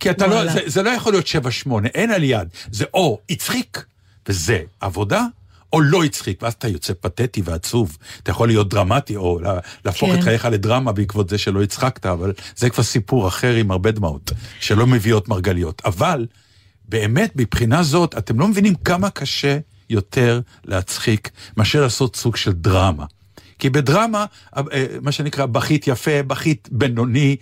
[0.00, 0.52] כי אתה לא.
[0.52, 2.48] זה, זה לא יכול להיות שבע שמונה, אין על יד.
[2.70, 3.84] זה או הצחיק,
[4.28, 5.24] וזה עבודה,
[5.72, 7.96] או לא הצחיק, ואז אתה יוצא פתטי ועצוב.
[8.22, 10.18] אתה יכול להיות דרמטי, או לה- להפוך כן.
[10.18, 14.32] את חייך לדרמה בעקבות זה שלא הצחקת, אבל זה כבר סיפור אחר עם הרבה דמעות,
[14.60, 15.82] שלא מביאות מרגליות.
[15.84, 16.26] אבל,
[16.88, 19.58] באמת, מבחינה זאת, אתם לא מבינים כמה קשה
[19.90, 23.04] יותר להצחיק מאשר לעשות סוג של דרמה.
[23.58, 24.24] כי בדרמה,
[24.56, 24.62] אה,
[25.02, 27.36] מה שנקרא, בכית יפה, בכית בינוני,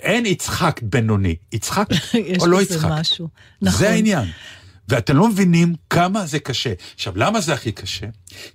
[0.00, 1.34] אין יצחק בינוני.
[1.52, 1.86] יצחק
[2.40, 2.88] או לא בזה יצחק.
[2.90, 3.28] משהו.
[3.62, 3.78] נכון.
[3.78, 4.24] זה העניין.
[4.88, 6.72] ואתם לא מבינים כמה זה קשה.
[6.94, 8.06] עכשיו, למה זה הכי קשה?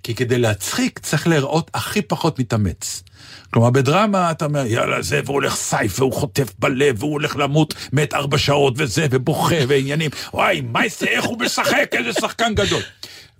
[0.02, 3.02] כי כדי להצחיק צריך להראות הכי פחות מתאמץ.
[3.50, 7.74] כלומר, בדרמה אתה אומר, יאללה, זה, והוא הולך סייף, והוא חוטף בלב, והוא הולך למות,
[7.92, 10.10] מת ארבע שעות, וזה, ובוכה, ועניינים.
[10.34, 12.82] וואי, מה זה, איך הוא משחק, איזה שחקן גדול.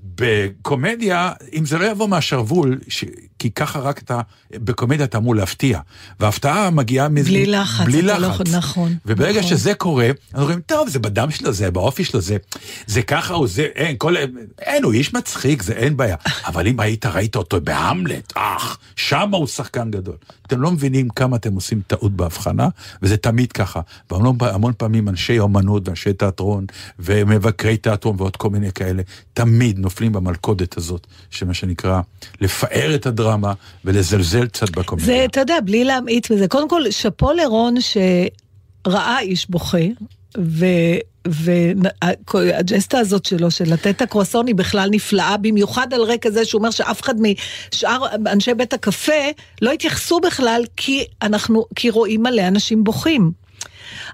[0.04, 3.04] בקומדיה, אם זה לא יבוא מהשרוול, ש...
[3.38, 4.20] כי ככה רק אתה,
[4.52, 5.80] בקומדיה אתה אמור להפתיע.
[6.20, 7.28] וההפתעה מגיעה מזה...
[7.28, 8.34] בלי לחץ, בלי לא לחץ.
[8.34, 9.50] יכול- נכון, וברגע נכון.
[9.50, 12.36] שזה קורה, אנחנו אומרים, טוב, זה בדם שלו, זה באופי שלו, זה,
[12.86, 14.14] זה ככה, הוא זה, אין, כל,
[14.58, 16.16] אין, הוא איש מצחיק, זה אין בעיה.
[16.48, 20.16] אבל אם היית, ראית אותו בהמלט, אך, שמה הוא שחקן גדול.
[20.46, 22.68] אתם לא מבינים כמה אתם עושים טעות בהבחנה,
[23.02, 23.80] וזה תמיד ככה.
[24.10, 26.66] והמון המון פעמים אנשי אומנות ואנשי תיאטרון,
[26.98, 29.02] ומבקרי תיאטרון ועוד כל מיני כאלה,
[29.34, 32.00] תמיד נופלים במלכודת הזאת, שמה שנקרא,
[32.40, 33.52] לפאר את הדרמה
[33.84, 35.06] ולזלזל קצת בקומדיה.
[35.06, 36.48] זה, אתה יודע, בלי להמעיט מזה.
[36.48, 39.86] קודם כל, שאפו לרון שראה איש בוכה,
[40.38, 40.66] ו...
[41.26, 46.58] והג'סטה הזאת שלו, של לתת את הקרואסון, היא בכלל נפלאה, במיוחד על רקע זה שהוא
[46.58, 49.30] אומר שאף אחד משאר אנשי בית הקפה
[49.62, 53.32] לא התייחסו בכלל, כי אנחנו, כי רואים מלא אנשים בוכים.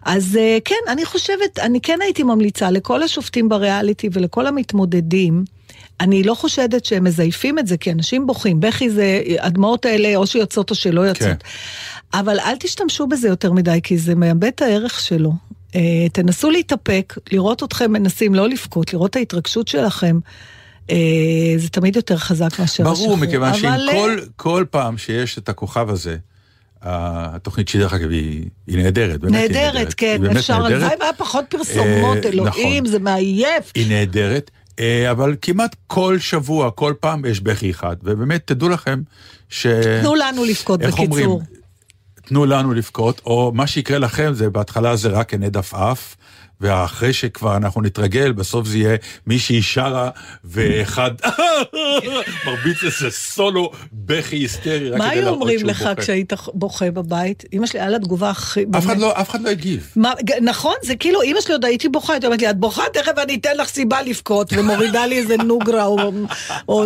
[0.03, 5.45] אז אה, כן, אני חושבת, אני כן הייתי ממליצה לכל השופטים בריאליטי ולכל המתמודדים,
[6.01, 8.61] אני לא חושדת שהם מזייפים את זה, כי אנשים בוכים.
[8.61, 11.43] בכי זה, הדמעות האלה או שיוצאות או שלא יוצאות.
[11.43, 12.19] כן.
[12.19, 15.33] אבל אל תשתמשו בזה יותר מדי, כי זה מאבד את הערך שלו.
[15.75, 20.19] אה, תנסו להתאפק, לראות אתכם מנסים לא לבכות, לראות את ההתרגשות שלכם.
[20.91, 20.97] אה,
[21.57, 22.95] זה תמיד יותר חזק מאשר השחרור.
[22.95, 26.17] ברור, מכיוון שאם אבל, אה, כל, כל פעם שיש את הכוכב הזה,
[26.83, 30.65] התוכנית שדרך אגב היא, היא נהדרת, באמת היא נהדרת, כן, היא אפשר.
[30.65, 32.93] הלוואי והיה פחות פרסומות, אה, אלוהים, נכון.
[32.93, 33.73] זה מעייף.
[33.75, 34.51] היא נהדרת.
[34.81, 39.03] אה, אבל כמעט כל שבוע, כל פעם יש בכי אחד, ובאמת, תדעו לכם
[39.49, 39.67] ש...
[40.03, 41.11] תנו לנו לבכות איך אומרים?
[41.11, 41.43] בקיצור.
[42.31, 46.17] תנו לנו לבכות, או מה שיקרה לכם זה בהתחלה זה רק עיני עפעף,
[46.61, 48.97] ואחרי שכבר אנחנו נתרגל, בסוף זה יהיה
[49.27, 50.11] מישהי שרה,
[50.45, 51.11] ואחד
[52.47, 55.95] מרביץ איזה סולו בכי היסטרי, מה היו אומרים לך בוכה.
[55.95, 57.45] כשהיית בוכה בבית?
[57.53, 58.65] אמא שלי, היה לה תגובה הכי...
[58.79, 59.93] אף אחד לא, אף אחד לא הגיב.
[59.97, 63.13] מה, נכון, זה כאילו, אמא שלי עוד הייתי בוכה, הייתי אומרת לי, את בוכה, תכף
[63.23, 66.13] אני אתן לך סיבה לבכות, ומורידה לי איזה נוגרה, או,
[66.69, 66.85] או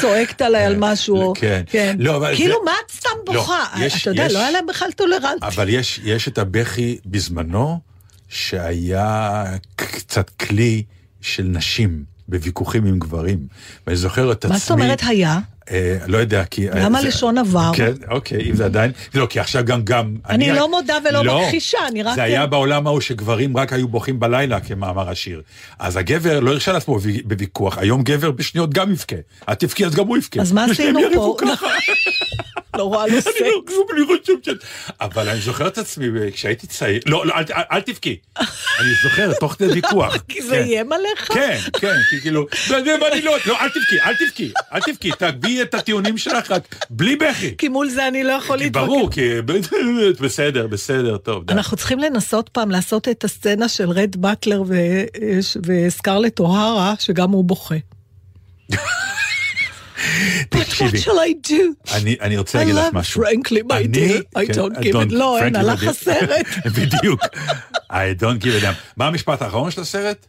[0.00, 1.16] צועקת עליי על משהו.
[1.22, 1.32] או-
[1.66, 1.96] כן.
[1.98, 3.64] לא, אבל כאילו, זה- מה את סתם לא, בוכה?
[3.80, 5.46] יש- אתה יודע, יש- לא היה להם בכלל טולרנטי.
[5.46, 7.91] אבל יש, יש את הבכי בזמנו,
[8.32, 9.44] שהיה
[9.76, 10.82] קצת כלי
[11.20, 13.38] של נשים בוויכוחים עם גברים.
[13.86, 14.52] ואני זוכר את עצמי...
[14.52, 15.38] מה זאת אומרת היה?
[15.70, 16.66] אה, לא יודע, כי...
[16.70, 17.70] למה זה- לשון עבר?
[17.74, 18.92] כן, אוקיי, אם זה עדיין...
[19.14, 19.82] לא, כי עכשיו גם...
[19.84, 23.88] גם אני לא מודה ולא מכחישה, אני רק- זה היה בעולם ההוא שגברים רק היו
[23.88, 25.42] בוכים בלילה, כמאמר השיר.
[25.78, 27.78] אז הגבר לא הרשה לעצמו בוו- בוויכוח.
[27.78, 29.16] היום גבר בשניות גם יבכה.
[29.52, 30.40] את תבכי, אז גם הוא יבכה.
[30.40, 31.36] אז מה עשינו פה?
[32.72, 32.82] ככה.
[32.82, 33.16] לא לו אני.
[33.40, 34.48] לא כלום, אני חושב ש...
[35.00, 37.34] אבל אני זוכר את עצמי כשהייתי צעיר, לא, לא,
[37.72, 38.16] אל, תבכי.
[38.80, 40.16] אני זוכר, תוך כדי ויכוח.
[40.28, 40.62] כי זה כן.
[40.62, 41.32] איים עליך?
[41.32, 44.80] כן, כן, כי כאילו, לא, זה מה אני לא, לא, אל תבכי, אל תבכי, אל
[44.80, 47.56] תבכי, תגביהי את הטיעונים שלך רק בלי בכי.
[47.56, 48.86] כי מול זה אני לא יכול כי להתווכח.
[48.86, 49.30] ברור, כי
[50.22, 51.44] בסדר, בסדר, טוב.
[51.50, 55.04] אנחנו צריכים לנסות פעם לעשות את הסצנה של רד באטלר ו-
[55.66, 57.74] וסקרלט אוהרה, שגם הוא בוכה.
[60.50, 61.06] But what תקשיבי, shall
[61.44, 61.92] I do?
[61.94, 63.22] אני, אני רוצה I להגיד לך love משהו.
[63.22, 64.38] frankly, my dear.
[64.38, 65.06] I כן, don't give it.
[65.14, 65.88] לא, אין, frankly, הלך dear.
[65.90, 66.46] הסרט.
[66.78, 67.20] בדיוק.
[67.90, 68.74] I don't give a damn.
[68.96, 70.26] מה המשפט האחרון של הסרט?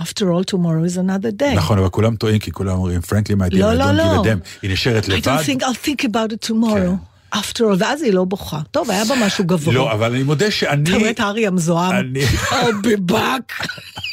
[0.00, 1.54] After all, tomorrow is another day.
[1.56, 4.22] נכון, אבל כולם טועים, כי כולם אומרים, frankly, my dear, לא, I לא, don't לא.
[4.22, 4.58] give a damn.
[4.62, 5.28] היא נשארת I לבד.
[5.28, 6.96] don't think I'll think about it tomorrow.
[7.36, 8.60] After all, ואז היא לא בוכה.
[8.70, 9.74] טוב, היה בה משהו גבוה.
[9.74, 10.82] לא, אבל אני מודה שאני...
[10.90, 11.92] אתה רואה את הארי המזוהם?
[11.96, 13.66] אני- I'll be back.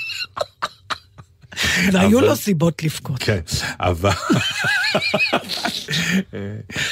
[1.92, 3.24] והיו לו סיבות לבכות.
[3.24, 3.40] כן,
[3.80, 4.10] אבל...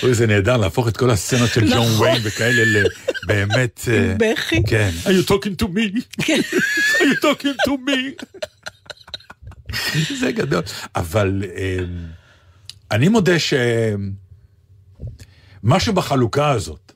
[0.04, 2.02] אוי, זה נהדר להפוך את כל הסצנות של ג'ון נכון.
[2.02, 2.82] ויין וכאלה
[3.24, 3.82] לבאמת...
[3.92, 4.64] אה, בכי.
[4.68, 4.90] כן.
[5.04, 6.02] are you talking to me?
[6.26, 6.40] כן.
[6.96, 8.26] are you talking to me?
[10.20, 10.64] זה גדול.
[10.96, 11.78] אבל אה,
[12.92, 13.54] אני מודה ש...
[15.64, 16.92] משהו בחלוקה הזאת,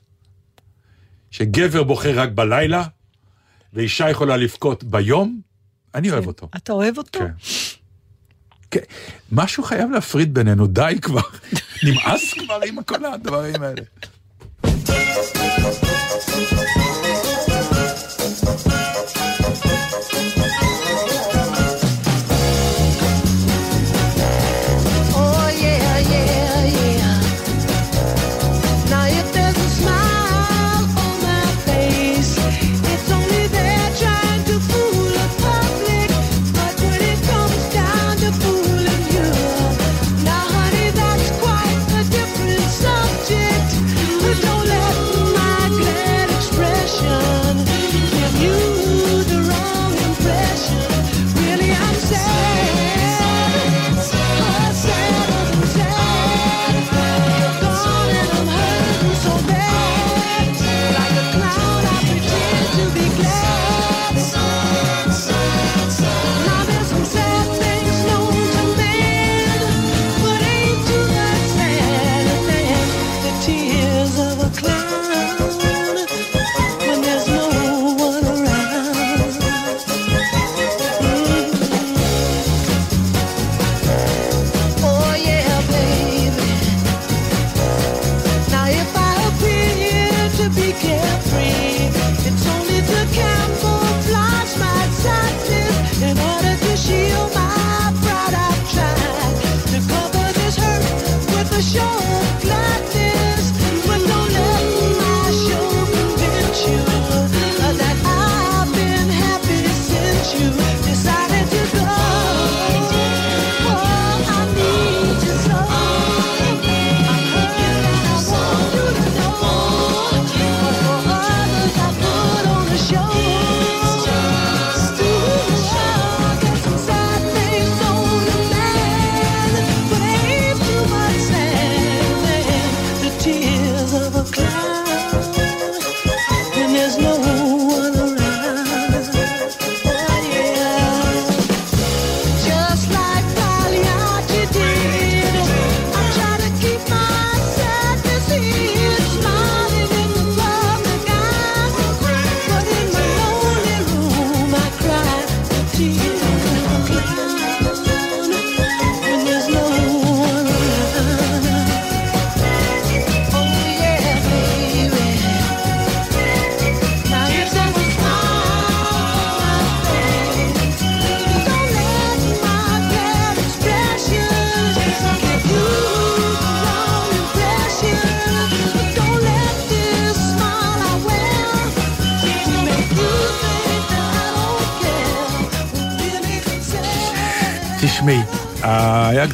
[1.30, 2.84] שגבר בוכה רק בלילה,
[3.72, 5.40] ואישה יכולה לבכות ביום,
[5.94, 6.48] אני אוהב אותו.
[6.56, 7.18] אתה אוהב אותו?
[7.18, 7.32] כן.
[8.70, 8.80] כן.
[9.32, 11.20] משהו חייב להפריד בינינו, די כבר.
[11.84, 13.82] נמאס כבר עם כל הדברים האלה.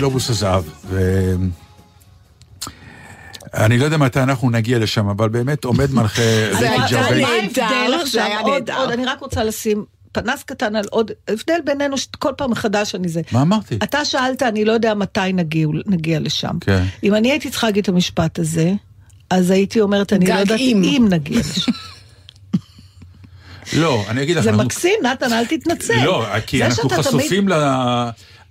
[0.04, 1.32] היה גלובוס הזהב, ו...
[3.54, 6.22] אני לא יודע מתי אנחנו נגיע לשם, אבל באמת עומד מנחה
[6.58, 7.58] זה ריקי היה ג'רווייס.
[7.58, 8.92] נהדר, ההבדל זה היה נהדר.
[8.92, 13.20] אני רק רוצה לשים פנס קטן על עוד, הבדל בינינו שכל פעם מחדש אני זה.
[13.32, 13.78] מה אמרתי?
[13.82, 16.58] אתה שאלת, אני לא יודע מתי נגיע, נגיע לשם.
[16.60, 16.84] כן.
[17.04, 18.72] אם אני הייתי צריכה להגיד את המשפט הזה,
[19.30, 20.82] אז הייתי אומרת, אני לא יודעת אם.
[20.84, 21.72] אם נגיע לשם.
[23.82, 26.04] לא, אני אגיד לך, זה אנחנו- מקסים, נתן, אל תתנצל.
[26.04, 27.52] לא, כי זה אנחנו חשופים ל...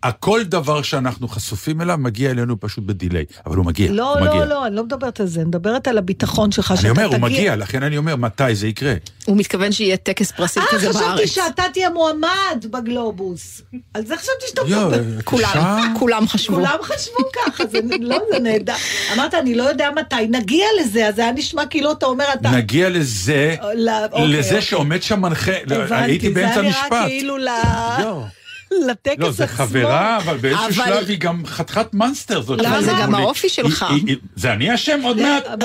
[0.04, 4.32] הכל דבר שאנחנו חשופים אליו מגיע אלינו פשוט בדיליי, אבל הוא מגיע, לא, הוא לא,
[4.32, 4.46] מגיע.
[4.46, 7.18] לא, אני לא מדברת על זה, אני מדברת על הביטחון שלך, אני שאתה אומר, תגיע.
[7.18, 8.94] הוא מגיע, לכן אני אומר, מתי זה יקרה.
[9.26, 11.06] הוא מתכוון שיהיה טקס פרסים אה, כזה בארץ.
[11.06, 13.62] חשבתי שאתה תהיה מועמד בגלובוס.
[13.94, 14.62] על זה חשבתי שאתה.
[15.24, 15.94] כולם?
[16.00, 16.56] כולם חשבו.
[16.56, 18.76] כולם חשבו ככה, זה לא, זה נהדר.
[19.14, 22.52] אמרת, אני לא יודע מתי נגיע לזה, אז זה היה נשמע כאילו אתה אומר, אתה...
[22.52, 24.62] נגיע לזה, אוקיי, לזה אוקיי.
[24.62, 26.92] שעומד שם מנחה, לא, הבנתי, הייתי באמצע זה היה המשפט.
[26.92, 27.48] נראה כאילו ל...
[28.82, 28.88] לא.
[28.92, 29.58] לטקס לא, זה עצמו.
[29.58, 33.16] חברה, אבל באיזשהו שלב היא גם חתיכת monster שאנחנו זה גם.
[33.16, 33.86] האופי שלך.
[34.36, 35.64] זה אני אשם עוד לא, מעט?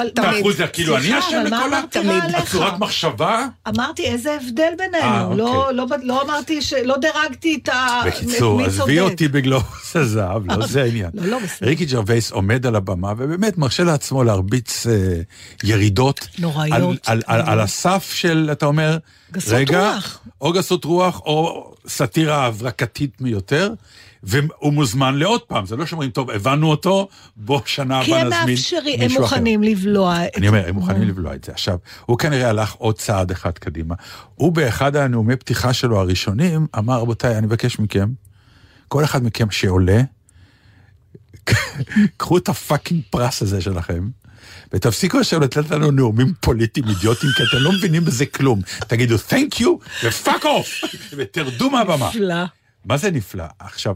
[0.50, 1.66] את זה כאילו אני אשם מה
[2.28, 2.36] לכל?
[2.36, 3.46] הצורת מחשבה?
[3.68, 5.76] אמרתי איזה הבדל אה, בינינו, לא, אוקיי.
[5.76, 6.60] לא, לא אמרתי.
[6.84, 8.02] לא דירגתי את ה...
[8.06, 9.00] בקיצור, עזבי.
[9.00, 11.10] אותי בגלובוס הזהב, לא זה העניין.
[11.14, 11.38] לא, לא.
[11.62, 15.20] ריקי ג'רווייס עומד על הבמה ובאמת מרשה לעצמו להרביץ אה,
[15.64, 16.28] ירידות.
[16.38, 17.08] נוראיות.
[17.26, 18.98] על הסף של, אתה אומר,
[19.32, 20.20] גסות רגע, רוח.
[20.40, 23.74] או גסות רוח או סאטירה הברקתית מיותר.
[24.22, 28.26] והוא מוזמן לעוד פעם, זה לא שאומרים, טוב, הבנו אותו, בוא שנה כי הבאה הם
[28.28, 30.30] נזמין מאפשרים, הם מישהו אחר." מוכנים לבלוע את...
[30.36, 31.52] אני אומר, הם מוכנים לבלוע את זה.
[31.52, 33.94] עכשיו, הוא כנראה הלך עוד צעד אחד קדימה.
[34.34, 38.08] הוא באחד הנאומי פתיחה שלו הראשונים, אמר, רבותיי, אני מבקש מכם,
[38.88, 40.02] כל אחד מכם שעולה,
[42.16, 44.08] קחו את הפאקינג פרס הזה שלכם,
[44.72, 48.60] ותפסיקו עכשיו לתת לנו נאומים פוליטיים אידיוטיים, כי אתם לא מבינים בזה כלום.
[48.78, 49.68] תגידו, thank you,
[50.04, 50.68] ופאק אוף,
[51.16, 52.08] ותרדו מהבמה.
[52.08, 52.44] נפלא.
[52.84, 53.44] מה זה נפלא?
[53.58, 53.94] עכשיו,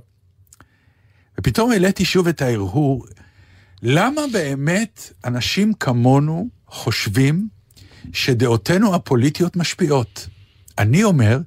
[1.40, 3.06] ופתאום העליתי שוב את ההרהור,
[3.82, 7.48] למה באמת אנשים כמונו חושבים
[8.12, 10.26] שדעותינו הפוליטיות משפיעות?
[10.78, 11.38] אני אומר,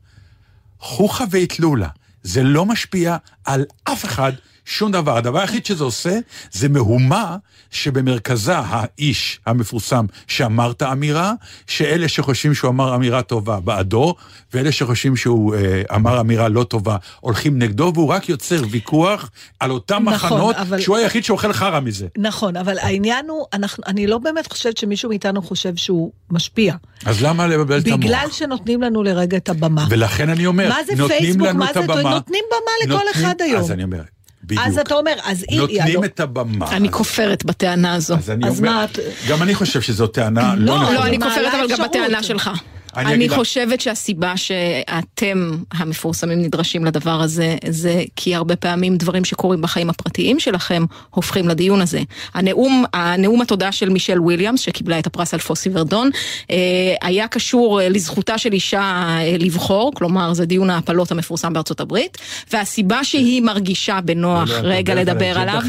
[0.80, 1.88] חוכא ואטלולא,
[2.24, 4.32] זה לא משפיע על אף אחד
[4.66, 5.18] שום דבר.
[5.18, 6.20] הדבר היחיד שזה עושה,
[6.52, 7.38] זה מהומה
[7.72, 11.34] שבמרכזה האיש המפורסם שאמר את האמירה,
[11.68, 14.16] שאלה שחושבים שהוא אמר אמירה טובה בעדו,
[14.54, 19.72] ואלה שחושבים שהוא אה, אמר אמירה לא טובה הולכים נגדו, והוא רק יוצר ויכוח על
[19.72, 22.08] אותם נכון, מחנות, אבל- שהוא היחיד שאוכל חרא מזה.
[22.18, 26.76] נכון, אבל העניין הוא, אנחנו, אני לא באמת חושבת שמישהו מאיתנו חושב שהוא משפיע.
[27.06, 28.00] אז למה לבלבל את המוח?
[28.00, 29.86] בגלל שנותנים לנו לרגע את הבמה.
[29.90, 31.48] ולכן אני אומר, מה זה נותנים פייסבוק?
[31.48, 32.10] לנו מה את זה- הבמה.
[32.14, 32.58] נותנים במה
[32.96, 33.60] לכל נותנים- אחד היום.
[33.62, 34.02] אז אני אומר,
[34.46, 34.62] בדיוק.
[34.66, 35.60] אז אתה אומר, אז היא...
[35.60, 36.72] נותנים לא- את הבמה.
[36.72, 38.16] אני כופרת בטענה הזו.
[38.16, 38.86] אז אני אז אומר, מה
[39.30, 41.00] גם אני חושב שזו טענה לא, לא נכונה.
[41.00, 41.86] לא, אני כופרת אבל גם.
[41.90, 42.50] בטענה שלך.
[42.98, 43.30] אני אני.
[43.30, 50.40] חושבת שהסיבה שאתם המפורסמים נדרשים לדבר הזה, זה כי הרבה פעמים דברים שקורים בחיים הפרטיים
[50.40, 52.02] שלכם הופכים לדיון הזה.
[52.34, 56.10] הנאום, הנאום התודה של מישל וויליאמס, שקיבלה את הפרס על פוסי ורדון,
[56.52, 56.58] אה,
[57.02, 62.18] היה קשור אה, לזכותה של אישה אה, לבחור, כלומר זה דיון ההפלות המפורסם בארצות הברית,
[62.54, 65.62] והסיבה שהיא מרגישה בנוח לא, רגע לדבר עליו,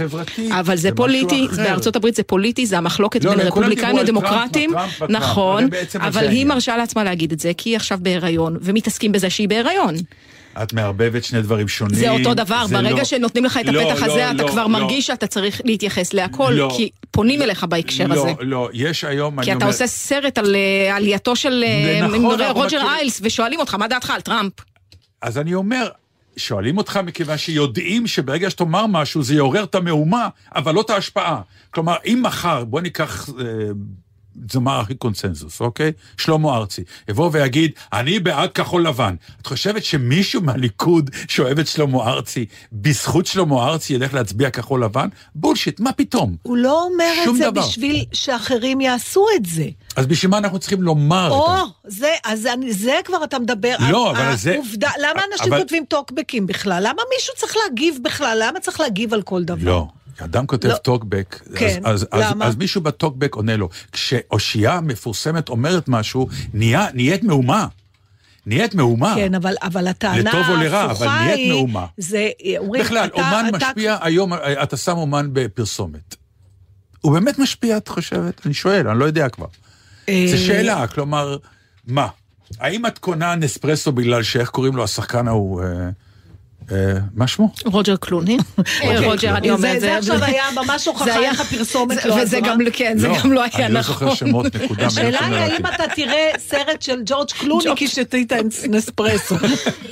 [0.51, 1.49] אבל זה פוליטי.
[1.57, 4.71] בארצות הברית זה פוליטי, זה המחלוקת לא, בין לא, רפובליקאים לדמוקרטים,
[5.09, 5.69] נכון,
[6.01, 6.47] אבל היא.
[6.47, 9.95] מרשה לעצמה להגיד את זה, כי היא עכשיו בהיריון, ומתעסקים בזה שהיא בהיריון.
[10.63, 11.95] את מערבבת שני דברים שונים.
[11.95, 14.49] זה אותו דבר, זה ברגע לא- שנותנים לך את לא, הפתח לא, הזה, אתה לא,
[14.49, 14.69] כבר לא.
[14.69, 16.73] מרגיש שאתה צריך להתייחס להכל, לא.
[16.77, 18.29] כי פונים אליך בהקשר הזה.
[18.29, 19.67] לא, לא, יש היום, כי אתה אומר...
[19.67, 22.87] עושה סרט על אה, עלייתו של אה, נכון, רוג'ר מכירים.
[22.87, 24.53] איילס, ושואלים אותך, מה דעתך על טראמפ?
[25.23, 25.89] אז אני אומר,
[26.37, 31.41] שואלים אותך מכיוון שיודעים שברגע שתאמר משהו זה יעורר את המהומה, אבל לא את ההשפעה.
[31.71, 33.45] כלומר, אם מחר, בוא ניקח אה,
[34.53, 35.93] זמר הכי קונצנזוס, אוקיי?
[36.19, 39.15] שלמה ארצי, יבוא ויגיד, אני בעד כחול לבן.
[39.41, 45.09] את חושבת שמישהו מהליכוד שאוהב את שלמה ארצי, בזכות שלמה ארצי ילך להצביע כחול לבן?
[45.35, 46.37] בולשיט, מה פתאום?
[46.43, 47.61] הוא לא אומר את זה דבר.
[47.67, 49.67] בשביל שאחרים יעשו את זה.
[49.97, 51.99] אז בשביל מה אנחנו צריכים לומר או, את זה?
[51.99, 53.77] זה, אז אני, זה כבר אתה מדבר.
[53.91, 56.83] לא, ה- אבל זה- העובדה, למה אנשים אבל- כותבים טוקבקים בכלל?
[56.83, 58.43] למה מישהו צריך להגיב בכלל?
[58.47, 59.65] למה צריך להגיב על כל דבר?
[59.71, 59.87] לא.
[60.23, 60.77] אדם כותב לא.
[60.77, 62.45] טוקבק, כן, אז, אז, אז, למה?
[62.45, 63.69] אז מישהו בטוקבק עונה לו.
[63.93, 67.67] כשאושייה מפורסמת אומרת משהו, נהיה, נהיית מהומה.
[68.47, 69.15] נהיית מהומה.
[69.17, 71.87] כן, אבל, אבל הטענה לטוב או לרע, אבל ההפוכה נהיית היא, מהומה.
[71.97, 76.17] זה, אומרים, בכלל, אתה, אומן אתה, משפיע, היום אתה שם אומן בפרסומת.
[77.01, 78.47] הוא באמת משפיע, את חושבת?
[78.47, 79.47] אני שואל, אני לא יודע כבר.
[80.09, 81.37] אה, זו שאלה, כלומר,
[81.87, 82.09] מה?
[82.61, 85.63] האם את קונה נספרסו בגלל שאיך קוראים לו השחקן ההוא?
[86.73, 86.77] אה,
[87.15, 87.53] מה שמו?
[87.65, 88.37] רוג'ר קלוני.
[88.83, 92.23] אה, רוג'ר, אני זה- אומרת, זה עכשיו היה ממש הוכחה איך הפרסומת זה- לא וזה
[92.23, 92.41] עזרה.
[92.41, 94.17] גם, כן, זה גם לא היה אני לא זוכר נכון.
[94.17, 94.87] שמות, נקודה.
[94.87, 95.35] השאלה היא.
[95.35, 98.33] האם אתה תראה סרט של ג'ורג' קלוני כששתית
[98.69, 99.35] נספרסו.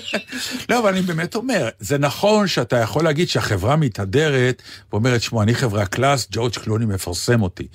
[0.68, 4.62] לא, אבל אני באמת אומר, זה נכון שאתה יכול להגיד שהחברה מתהדרת
[4.92, 7.66] ואומרת, שמע, אני חברה קלאס, ג'ורג' קלוני מפרסם אותי.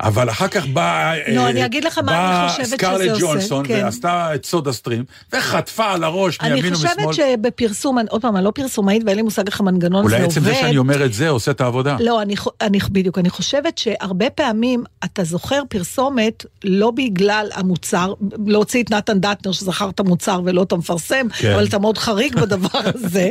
[0.00, 1.12] אבל אחר כך בא...
[1.28, 3.80] לא, אני אגיד לך מה אני חושבת שזה סקרלט עושה, ג'ונסון כן.
[3.84, 6.92] ועשתה את סודה סטרים, וחטפה על הראש אני מימין ומשמאל.
[7.04, 10.24] חושבת שבפרסום, אני- עוד פעם, אני לא פרסומאית ואין לי מושג איך המנגנון הזה אולי
[10.24, 10.38] עובד.
[10.38, 11.96] עצם זה שאני אומר את זה עושה את העבודה.
[12.00, 18.14] לא, אני, אני, בדיוק, אני חושבת שהרבה פעמים אתה זוכר פרסומת לא בגלל המוצר,
[18.46, 21.52] להוציא את נתן דטנר שזכר את המוצר ולא את המפרסם, כן.
[21.52, 23.30] אבל אתה מאוד חריג בדבר הזה.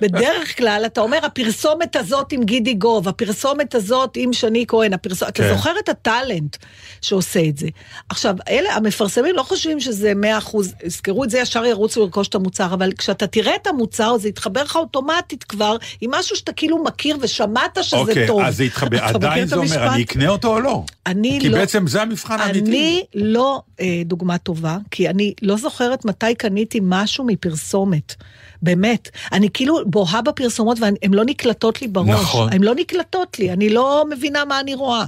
[0.00, 5.32] בדרך כלל אתה אומר, הפרסומת הזאת עם גידי גוב, הפרסומת הזאת עם שני כהן, הפרסומת,
[5.32, 5.54] אתה כן.
[5.54, 6.56] זוכר את הטאלנט
[7.00, 7.68] שעושה את זה.
[8.08, 12.34] עכשיו, אלה, המפרסמים לא חושבים שזה 100 אחוז, יזכרו את זה, ישר ירוצו לרכוש את
[12.34, 16.84] המוצר, אבל כשאתה תראה את המוצר, זה יתחבר לך אוטומטית כבר עם משהו שאתה כאילו
[16.84, 18.40] מכיר ושמעת שזה אוקיי, טוב.
[18.40, 18.96] אז זה יתחבר.
[18.96, 19.88] מכיר עדיין זה אומר?
[19.94, 20.84] אני אקנה אותו או לא?
[21.06, 22.60] אני כי לא- בעצם זה המבחן האמיתי.
[22.70, 28.14] אני לא אה, דוגמה טובה, כי אני לא זוכרת מתי קניתי משהו מפרסומת.
[28.62, 29.08] באמת.
[29.32, 32.08] אני כאילו בוהה בפרסומות והן לא נקלטות לי בראש.
[32.08, 32.52] נכון.
[32.52, 35.04] הן לא נקלטות לי, אני לא מבינה מה אני רואה.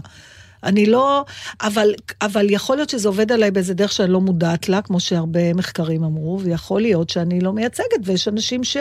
[0.65, 1.25] אני לא,
[1.63, 5.55] אבל, אבל יכול להיות שזה עובד עליי באיזה דרך שאני לא מודעת לה, כמו שהרבה
[5.55, 8.77] מחקרים אמרו, ויכול להיות שאני לא מייצגת, ויש אנשים ש...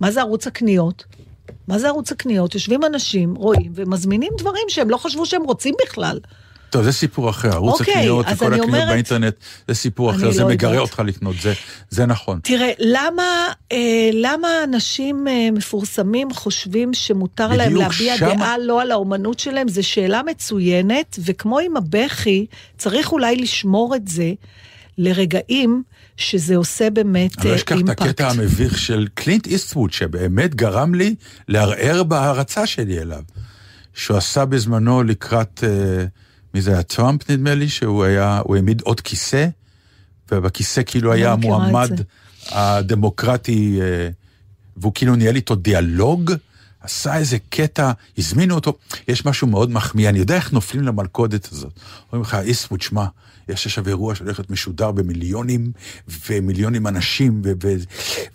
[0.00, 1.04] מה זה ערוץ הקניות?
[1.68, 2.54] מה זה ערוץ הקניות?
[2.54, 6.20] יושבים אנשים, רואים, ומזמינים דברים שהם לא חשבו שהם רוצים בכלל.
[6.72, 7.52] טוב, זה סיפור אחר.
[7.52, 9.34] ערוץ אוקיי, הקניות וכל הקניות אומרת- באינטרנט
[9.68, 10.88] זה סיפור אחר, זה לא מגרה יודעת.
[10.88, 11.52] אותך לקנות, זה-
[11.90, 12.40] זה נכון.
[12.42, 13.22] תראה, למה,
[13.72, 13.78] אה,
[14.12, 19.68] למה אנשים אה, מפורסמים חושבים שמותר להם להביע שמה- דעה לא על האומנות שלהם?
[19.68, 22.46] זו שאלה מצוינת, וכמו עם הבכי,
[22.78, 24.32] צריך אולי לשמור את זה
[24.98, 25.82] לרגעים
[26.16, 28.02] שזה עושה באמת אני לא אה, אשכח את אימפקט.
[28.02, 31.14] הקטע המביך של קלינט איסטווד, שבאמת גרם לי
[31.48, 33.22] לערער בהערצה שלי אליו.
[33.94, 36.04] שהוא עשה בזמנו לקראת, אה,
[36.54, 36.82] מי זה היה?
[36.82, 39.46] טראמפ נדמה לי, שהוא היה, הוא העמיד עוד כיסא,
[40.32, 41.90] ובכיסא כאילו היה המועמד.
[42.50, 44.08] הדמוקרטי, אה,
[44.76, 46.32] והוא כאילו ניהל איתו דיאלוג.
[46.80, 48.78] עשה איזה קטע, הזמינו אותו,
[49.08, 51.72] יש משהו מאוד מחמיא, אני יודע איך נופלים למלכודת הזאת.
[52.12, 53.04] אומרים לך, איסטווד, שמע,
[53.48, 55.72] יש עכשיו אירוע שהולך להיות משודר במיליונים,
[56.28, 57.74] ומיליונים אנשים, ו- ו-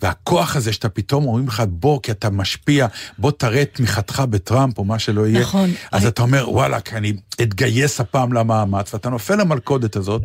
[0.02, 2.86] והכוח הזה שאתה פתאום אומרים לך, בוא, כי אתה משפיע,
[3.18, 5.40] בוא תראה את תמיכתך בטראמפ, או מה שלא יהיה.
[5.40, 5.70] נכון.
[5.92, 10.22] אז אני- אתה אומר, וואלכ, אני אתגייס הפעם למאמץ, ואתה נופל למלכודת הזאת,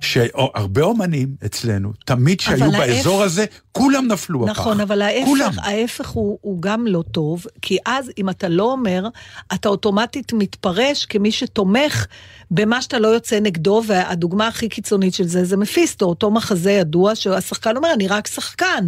[0.00, 4.50] שהרבה אומנים אצלנו, תמיד שהיו אבל באזור ההפך- הזה, כולם נפלו בפח.
[4.50, 5.44] נכון, אבל כולם.
[5.46, 9.08] ההפך, ההפך הוא, הוא גם לא טוב, כי אז אם אתה לא אומר,
[9.54, 12.06] אתה אוטומטית מתפרש כמי שתומך
[12.50, 13.82] במה שאתה לא יוצא נגדו,
[14.24, 18.86] והדוגמה הכי קיצונית של זה זה מפיסטו, אותו מחזה ידוע שהשחקן אומר, אני רק שחקן.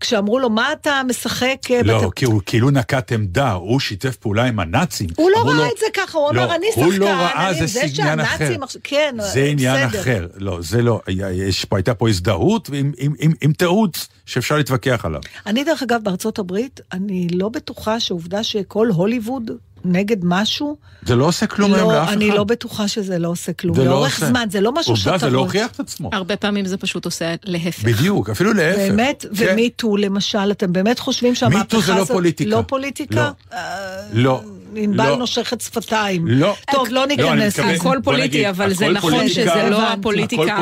[0.00, 1.56] כשאמרו לו, מה אתה משחק?
[1.70, 5.08] אה, לא, בת- כי הוא כאילו נקט עמדה, הוא שיתף פעולה עם הנאצים.
[5.16, 7.50] הוא לא ראה לו- את זה ככה, הוא אמר, לא, אני הוא שחקן, לא ראה,
[7.50, 8.34] אני- זה זה עניין אחר.
[8.62, 10.00] עכשיו- כן, זה עניין בסדר.
[10.00, 10.26] אחר.
[10.36, 11.00] לא, זה לא,
[11.32, 15.20] יש פה, הייתה פה הזדהות עם- עם- עם- עם תירוץ שאפשר להתווכח עליו.
[15.46, 19.50] אני דרך אגב בארצות הברית, אני לא בטוחה שעובדה שכל הוליווד
[19.84, 20.76] נגד משהו,
[21.06, 22.16] זה לא עושה כלום היום לא, לאף אחד.
[22.16, 23.76] אני לא בטוחה שזה לא עושה כלום.
[23.76, 24.26] זה לא לאורך עושה.
[24.28, 25.10] זמן, זה לא משהו שאתה...
[25.10, 25.38] עובדה, זה לא.
[25.40, 26.10] הוכיח את עצמו.
[26.12, 27.84] הרבה פעמים זה פשוט עושה להפך.
[27.84, 28.78] בדיוק, אפילו להפך.
[28.78, 29.44] באמת, כן.
[29.52, 31.86] ומיטו למשל, אתם באמת חושבים שהמהפכה הזאת...
[31.86, 32.50] זה לא פוליטיקה.
[32.50, 33.30] לא פוליטיקה?
[33.52, 33.56] לא.
[33.56, 34.42] אה, לא.
[34.76, 35.16] ענבל לא.
[35.16, 36.28] נושכת שפתיים.
[36.28, 36.56] לא.
[36.72, 37.70] טוב, לא אני ניכנס לזה.
[37.70, 39.50] הכל פוליטי, נגיד, אבל זה נכון פוליטיקה.
[39.52, 39.88] שזה לא.
[39.92, 40.56] הפוליטיקה פוליטיקה,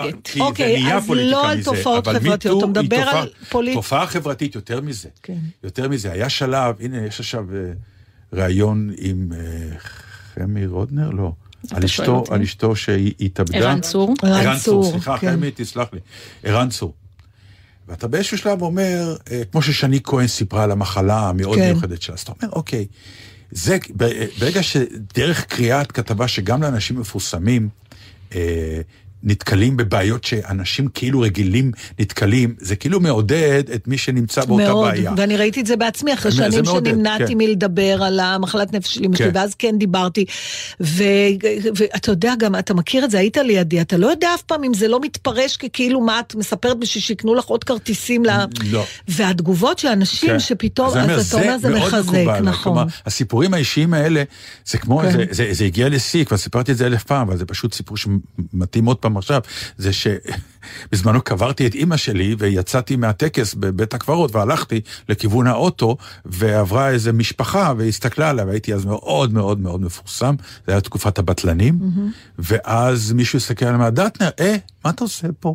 [0.00, 0.30] המפלגת.
[0.40, 4.80] אוקיי, אז פוליטיקה לא על תופעות אבל חברתיות, אתה מדבר על פוליט- תופעה חברתית יותר
[4.80, 5.08] מזה.
[5.22, 5.36] כן.
[5.64, 7.58] יותר מזה, היה שלב, הנה, יש עכשיו אה,
[8.34, 9.78] ראיון עם אה,
[10.34, 11.10] חמי רודנר?
[11.10, 11.32] לא.
[11.70, 12.24] על אשתו?
[12.30, 13.58] על אשתו שהיא התאבדה.
[13.58, 14.14] ערן צור.
[14.22, 15.32] ערן צור, סליחה, כן.
[15.32, 16.00] חמי, תסלח לי.
[16.42, 16.94] ערן צור.
[17.88, 21.68] ואתה באיזשהו שלב אומר, אה, כמו ששני כהן סיפרה על המחלה המאוד כן.
[21.72, 22.86] מיוחדת שלה, אז אתה אומר, אוקיי,
[23.50, 23.78] זה,
[24.38, 27.68] ברגע שדרך קריאת כתבה שגם לאנשים מפורסמים,
[28.34, 28.80] אה,
[29.24, 35.12] נתקלים בבעיות שאנשים כאילו רגילים נתקלים, זה כאילו מעודד את מי שנמצא באותה מאוד, בעיה.
[35.16, 37.38] ואני ראיתי את זה בעצמי, אחרי שנים שנמנעתי כן.
[37.38, 39.38] מלדבר על המחלת נפש של אמא שלי, כן.
[39.38, 40.24] ואז כן דיברתי.
[40.80, 41.02] ו-
[41.76, 44.74] ואתה יודע גם, אתה מכיר את זה, היית לידי, אתה לא יודע אף פעם אם
[44.74, 48.28] זה לא מתפרש ככאילו מה את מספרת בשביל שיקנו לך עוד כרטיסים ל...
[48.70, 48.84] לא.
[49.08, 50.38] והתגובות של אנשים כן.
[50.38, 52.40] שפתאום, אני אומר, אז אתה אומר, זה מאוד מחזק.
[52.42, 52.62] נכון.
[52.62, 54.22] כלומר, הסיפורים האישיים האלה,
[54.66, 55.10] זה כמו, כן.
[55.12, 57.96] זה, זה, זה הגיע לשיא, כבר סיפרתי את זה אלף פעם, אבל זה פשוט סיפור
[57.96, 59.40] שמתאים עוד פעם עכשיו,
[59.78, 67.12] זה שבזמנו קברתי את אימא שלי, ויצאתי מהטקס בבית הקברות, והלכתי לכיוון האוטו, ועברה איזה
[67.12, 70.34] משפחה, והסתכלה עליה, והייתי אז מאוד מאוד מאוד מפורסם,
[70.66, 71.78] זה היה תקופת הבטלנים,
[72.38, 75.54] ואז מישהו הסתכל עליי, דטנר, אה, מה אתה עושה פה?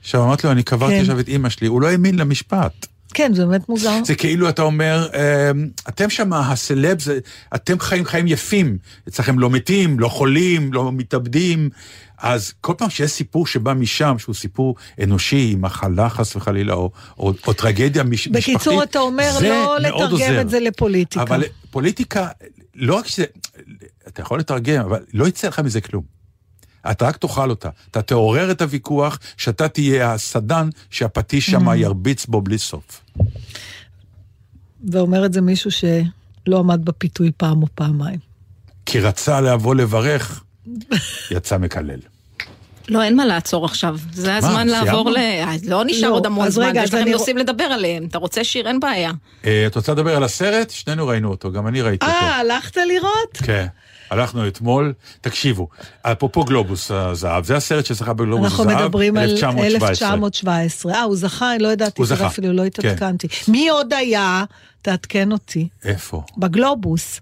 [0.00, 1.00] עכשיו אמרתי לו, אני קברתי כן.
[1.00, 2.86] עכשיו את אימא שלי, הוא לא האמין למשפט.
[3.14, 4.04] כן, זה באמת מוזר.
[4.04, 7.18] זה כאילו אתה אומר, אמ, אתם שם, הסלב, זה,
[7.54, 8.78] אתם חיים חיים יפים.
[9.08, 11.70] אצלכם לא מתים, לא חולים, לא מתאבדים.
[12.18, 17.32] אז כל פעם שיש סיפור שבא משם, שהוא סיפור אנושי, מחלה חס וחלילה, או, או,
[17.46, 20.40] או טרגדיה מש, משפחתית, בקיצור, אתה אומר לא לתרגם עוזר.
[20.40, 21.22] את זה לפוליטיקה.
[21.22, 22.28] אבל פוליטיקה,
[22.74, 23.24] לא רק שזה,
[24.08, 26.21] אתה יכול לתרגם, אבל לא יצא לך מזה כלום.
[26.90, 27.68] אתה רק תאכל אותה.
[27.90, 31.74] אתה תעורר את הוויכוח, שאתה תהיה הסדן שהפטיש שם Mm.
[31.76, 33.00] ירביץ בו בלי סוף.
[34.90, 38.18] ואומר את זה מישהו שלא עמד בפיתוי פעם או פעמיים.
[38.86, 40.44] כי רצה לבוא לברך,
[41.30, 41.98] יצא מקלל.
[42.88, 43.96] לא, אין מה לעצור עכשיו.
[44.12, 44.84] זה הזמן סיימנו?
[44.86, 45.16] לעבור ל...
[45.16, 48.04] אה, לא נשאר לא, עוד המון אז זמן, רגע, יש לכם אני- נושאים לדבר עליהם.
[48.04, 48.68] אתה רוצה שיר?
[48.68, 49.10] אין בעיה.
[49.44, 50.70] אה, את רוצה לדבר על הסרט?
[50.70, 52.16] שנינו ראינו אותו, גם אני ראיתי אותו.
[52.16, 53.36] אה, הלכת לראות?
[53.44, 53.66] כן.
[54.12, 55.68] הלכנו אתמול, תקשיבו,
[56.02, 59.88] אפרופו גלובוס הזהב, זה הסרט שזכה בגלובוס אנחנו הזהב, מדברים על 1917.
[59.90, 60.92] 1917.
[60.92, 62.66] אה, הוא זכה, אני לא ידעתי, הוא זכה, אפילו לא כן.
[62.66, 63.28] התעדכנתי.
[63.48, 64.44] מי עוד היה?
[64.82, 65.68] תעדכן אותי.
[65.84, 66.22] איפה?
[66.38, 67.20] בגלובוס.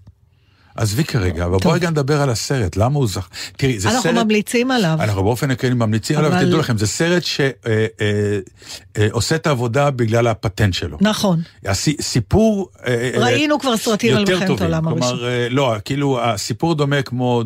[0.75, 3.27] עזבי כרגע, אבל בואי רגע נדבר על הסרט, למה הוא זכה.
[3.57, 4.15] תראי, זה אנחנו סרט...
[4.23, 4.97] ממליצים עליו.
[4.99, 7.23] אנחנו באופן עקרוני ממליצים עליו, אבל- ותדעו לכם, זה סרט
[8.97, 10.97] שעושה את העבודה בגלל הפטנט שלו.
[11.01, 11.41] נכון.
[11.65, 12.69] הסי- סיפור...
[12.87, 14.61] אה, אה, ראינו כבר סרטים על מלחמת.
[14.61, 15.09] העולם הראשון.
[15.17, 17.43] כלומר, אה, לא, כאילו, הסיפור דומה כמו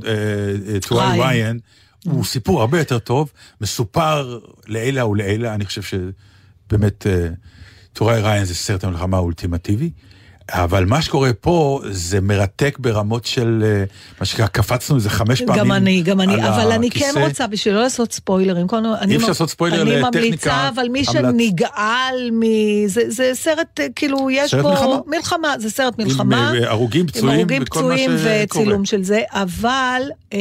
[0.82, 1.59] טוואי ריין.
[2.05, 7.07] הוא סיפור הרבה יותר טוב, מסופר לעילא ולעילא, אני חושב שבאמת
[7.93, 9.89] טוואי ריין זה סרט המלחמה האולטימטיבי.
[10.52, 13.84] אבל מה שקורה פה זה מרתק ברמות של, אה,
[14.20, 17.12] מה שנקרא, קפצנו איזה חמש פעמים גם אני, גם אני, אבל אני כן.
[17.18, 18.68] רוצה, בשביל לא לעשות ספוילרים,
[19.02, 21.04] אני אפשר לעשות ספוילר אני לטכניקה, ממליצה, אבל מי.
[21.04, 22.41] שנגעל מ...
[22.88, 24.70] זה, זה סרט, אה, כאילו, יש סרט פה...
[24.70, 25.00] מלחמה.
[25.08, 26.54] מלחמה, זה סרט עם, מלחמה.
[26.54, 28.43] אה, הרוגים, עם פצועים, הרוגים וכל מה פצועים שקורה.
[28.43, 30.02] וצילום של זה, אבל
[30.34, 30.39] אה,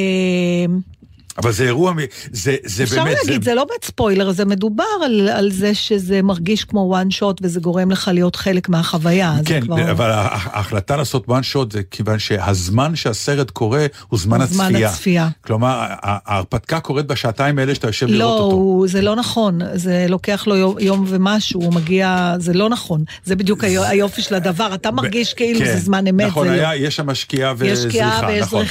[1.38, 1.92] אבל זה אירוע,
[2.32, 6.22] זה, זה אפשר באמת, להגיד, זה לא באמת ספוילר, זה מדובר על, על זה שזה
[6.22, 9.34] מרגיש כמו וואן שוט וזה גורם לך להיות חלק מהחוויה.
[9.38, 9.90] זה כן, כבר...
[9.90, 14.64] אבל הה- ההחלטה לעשות one shot זה כיוון שהזמן שהסרט קורה הוא זמן הוא זמן
[14.64, 14.88] הצפייה.
[14.88, 15.28] הצפייה.
[15.40, 18.54] כלומר, ההרפתקה קורית בשעתיים האלה שאתה יושב לא, לראות אותו.
[18.56, 23.04] הוא, זה לא נכון, זה לוקח לו יום, יום ומשהו, הוא מגיע, זה לא נכון,
[23.24, 26.56] זה בדיוק היו- היופי של הדבר, אתה מרגיש כאילו כן, זה זמן אמת, נכון, זה
[26.56, 26.60] לא.
[26.68, 28.64] היה, יש שם שקיעה וזריחה, נכון.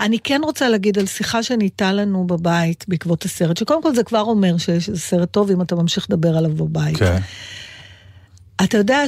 [0.00, 4.20] אני כן רוצה להגיד על שיחה שניתה לנו בבית בעקבות הסרט, שקודם כל זה כבר
[4.20, 6.96] אומר שיש איזה סרט טוב אם אתה ממשיך לדבר עליו בבית.
[6.96, 7.18] כן.
[8.64, 9.00] אתה יודע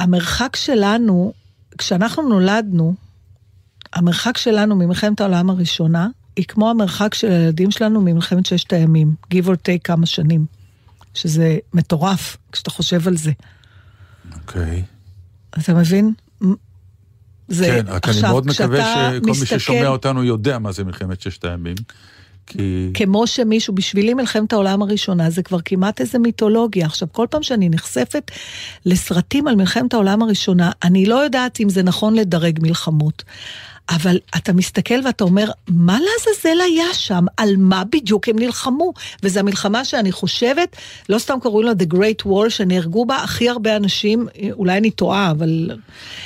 [0.00, 1.32] שהמרחק שלנו,
[1.78, 2.94] כשאנחנו נולדנו,
[3.92, 9.46] המרחק שלנו ממלחמת העולם הראשונה, היא כמו המרחק של הילדים שלנו ממלחמת ששת הימים, give
[9.46, 10.46] or take כמה שנים.
[11.14, 13.32] שזה מטורף, כשאתה חושב על זה.
[14.34, 14.84] אוקיי.
[15.50, 16.12] אתה מבין?
[17.52, 21.20] זה, כן, רק אני מאוד מקווה שכל מי מסתכל- ששומע אותנו יודע מה זה מלחמת
[21.20, 21.74] ששת הימים.
[22.46, 22.90] כי...
[22.94, 26.86] כמו שמישהו, בשבילי מלחמת העולם הראשונה זה כבר כמעט איזה מיתולוגיה.
[26.86, 28.30] עכשיו, כל פעם שאני נחשפת
[28.86, 33.22] לסרטים על מלחמת העולם הראשונה, אני לא יודעת אם זה נכון לדרג מלחמות.
[33.88, 37.24] אבל אתה מסתכל ואתה אומר, מה לעזאזל היה שם?
[37.36, 38.92] על מה בדיוק הם נלחמו?
[39.22, 40.76] וזו המלחמה שאני חושבת,
[41.08, 45.30] לא סתם קוראים לה The Great War, שנהרגו בה הכי הרבה אנשים, אולי אני טועה,
[45.30, 45.70] אבל...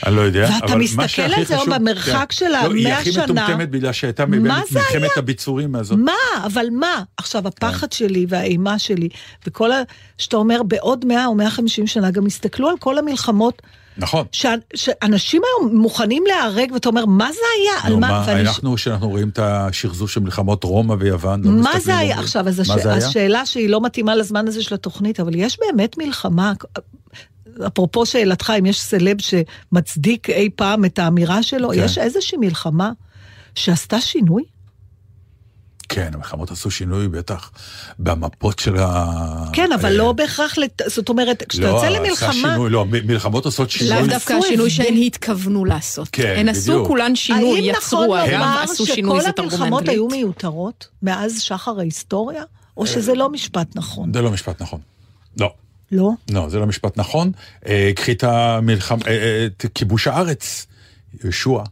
[0.07, 2.37] אני לא יודע, ואתה אבל מה מסתכל שהכי על זה היום במרחק כן.
[2.37, 3.25] שלה, לא, היא 100 הכי שנה.
[3.25, 5.17] מטומטמת בגלל שהייתה מלחמת?
[5.17, 5.99] הביצורים הזאת.
[5.99, 6.13] מה?
[6.47, 7.03] אבל מה?
[7.17, 9.09] עכשיו, הפחד שלי והאימה שלי,
[9.47, 9.83] וכל ה...
[10.19, 13.63] שאתה אומר, בעוד 100 או 150 שנה גם יסתכלו על כל המלחמות,
[13.99, 14.27] נכון.
[14.33, 14.47] ש...
[14.75, 17.81] שאנשים היום מוכנים להיהרג, ואתה אומר, מה זה היה?
[17.87, 18.09] על נו, מה?
[18.09, 22.19] מה, ואני- אנחנו, שאנחנו רואים את השחזור של מלחמות רומא ויוון, לא מה זה היה?
[22.19, 22.71] עכשיו, אז הש...
[22.71, 23.07] זה היה?
[23.07, 26.53] השאלה שהיא לא מתאימה לזמן הזה של התוכנית, אבל יש באמת מלחמה,
[27.67, 31.75] אפרופו שאלתך, אם יש סלב שמצדיק אי פעם את האמירה שלו, כן.
[31.79, 32.91] יש איזושהי מלחמה
[33.55, 34.43] שעשתה שינוי?
[35.89, 37.51] כן, המלחמות עשו שינוי בטח
[37.99, 39.05] במפות של ה...
[39.53, 40.83] כן, אבל אה, לא בהכרח, לת...
[40.87, 42.33] זאת אומרת, כשאתה לא, יוצא עשה למלחמה...
[42.33, 44.01] שינוי, לא, מ- מלחמות עושות שינוי.
[44.01, 44.71] לאו דווקא השינוי.
[44.71, 46.09] שהן התכוונו לעשות.
[46.13, 46.87] כן, הן עשו בדיוק.
[46.87, 49.89] כולן שינוי, האם יצרו, נכון לומר עשו שינוי, זה שכל תרגום המלחמות מאנגלית.
[49.89, 52.43] היו מיותרות מאז שחר ההיסטוריה?
[52.77, 54.13] או שזה לא משפט נכון?
[54.13, 54.81] זה לא משפט נכון.
[55.41, 55.53] לא.
[55.93, 56.11] לא?
[56.31, 57.33] לא, זה לא משפט נכון.
[57.67, 58.99] אה, קחי את המלחם...
[59.07, 60.67] אה, אה, את כיבוש הארץ,
[61.25, 61.63] יהושע.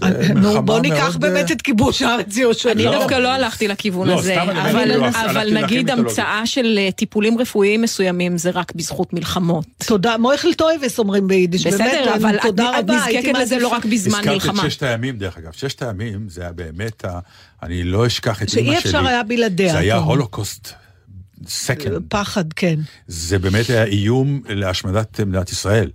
[0.00, 2.72] זה נו, בוא ניקח מאוד, באמת אה, את כיבוש הארץ יהושע.
[2.72, 2.90] אני לא.
[2.98, 5.90] דווקא לא הלכתי לכיוון לא, הזה, אבל, לא, נגיד.
[5.90, 9.66] המצאה של אה, טיפולים רפואיים מסוימים זה רק בזכות מלחמות.
[9.86, 12.96] תודה, מוחל טובות אומרים ביידיש, באמת, בסדר, אבל תודה את רבה.
[12.96, 14.66] נזקקת לזה לא רק בזמן הזכרת מלחמה.
[14.66, 15.52] את ששת הימים, דרך אגב.
[15.52, 17.04] ששת הימים זה היה באמת.
[17.62, 18.90] אני לא אשכח את שאי אימא שלי.
[18.90, 20.08] אפשר היה בלעדיה, זה היה אומר.
[20.08, 20.68] Holocaust
[21.46, 22.02] second.
[22.08, 22.76] פחד, כן.
[23.08, 25.90] זה באמת היה איום להשמדת מדינת ישראל.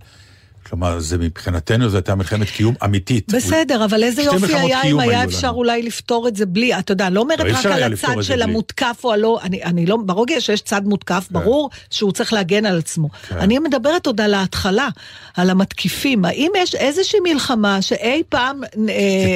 [0.70, 3.32] כלומר, זה מבחינתנו זו הייתה מלחמת קיום אמיתית.
[3.34, 5.56] בסדר, אבל איזה יופי היה אם היה אפשר לנו.
[5.56, 8.42] אולי לפתור את זה בלי, אתה יודע, לא אומרת לא, רק על הצד של בלי.
[8.44, 12.78] המותקף או הלא, אני, אני לא, ברגע שיש צד מותקף, ברור שהוא צריך להגן על
[12.78, 13.08] עצמו.
[13.28, 13.36] כן.
[13.38, 14.88] אני מדברת עוד על ההתחלה,
[15.36, 16.24] על המתקיפים.
[16.24, 18.60] האם יש איזושהי מלחמה שאי פעם...
[18.64, 18.68] אה,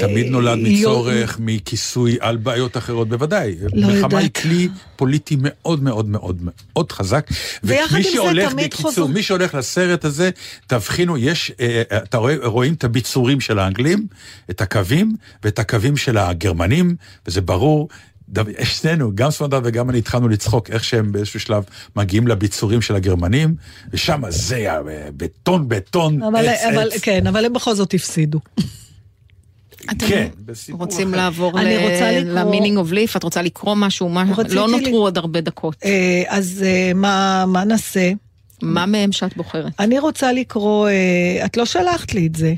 [0.01, 3.55] זה תמיד נולד יו- מצורך, מכיסוי על בעיות אחרות, בוודאי.
[3.75, 4.37] לא מלחמה היא יודעת.
[4.43, 7.27] כלי פוליטי מאוד מאוד מאוד מאוד חזק.
[7.65, 10.31] ויחד עם זה תמיד בקיצור, חוזר- מי שהולך לסרט הזה,
[10.67, 14.07] תבחינו, יש, אה, אתה רואה, רואים את הביצורים של האנגלים,
[14.51, 15.13] את הקווים,
[15.45, 16.97] ואת הקווים של הגרמנים,
[17.27, 17.89] וזה ברור.
[18.65, 21.65] שנינו, גם ספונדר וגם אני התחלנו לצחוק איך שהם באיזשהו שלב
[21.97, 23.55] מגיעים לביצורים של הגרמנים,
[23.93, 24.81] ושם זה היה אה,
[25.17, 27.01] בטון, בטון, אבל, עץ, אבל, עץ.
[27.01, 28.39] כן, אבל הם בכל זאת הפסידו.
[29.91, 31.17] אתם כן, בסיפור רוצים אחר.
[31.17, 31.69] לעבור רוצה
[32.21, 33.17] לקרוא- ל meaning of life?
[33.17, 34.09] את רוצה לקרוא משהו?
[34.09, 35.77] מה- לא נותרו עוד הרבה דקות.
[35.85, 38.13] אה, אז אה, מה, מה נעשה?
[38.65, 39.73] מה מהם שאת בוחרת?
[39.81, 40.93] אני רוצה לקרוא, אה,
[41.47, 42.55] את לא שלחת לי את זה,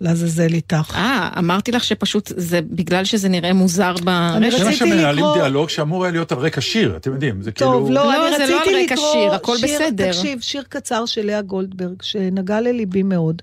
[0.00, 0.92] לעזאזל איתך.
[0.94, 4.04] אה, אמרתי לך שפשוט זה בגלל שזה נראה מוזר ברשת.
[4.04, 7.52] זה מה רציתי שמנהלים לקרוא- דיאלוג שאמור היה להיות על רקע שיר, אתם יודעים, זה
[7.52, 7.72] כאילו...
[7.72, 10.06] טוב, לא, לא, אני זה לא על רציתי רקע לקרוא שיר, הכל בסדר.
[10.12, 13.42] תקשיב, שיר קצר של לאה גולדברג, שנגע לליבי מאוד.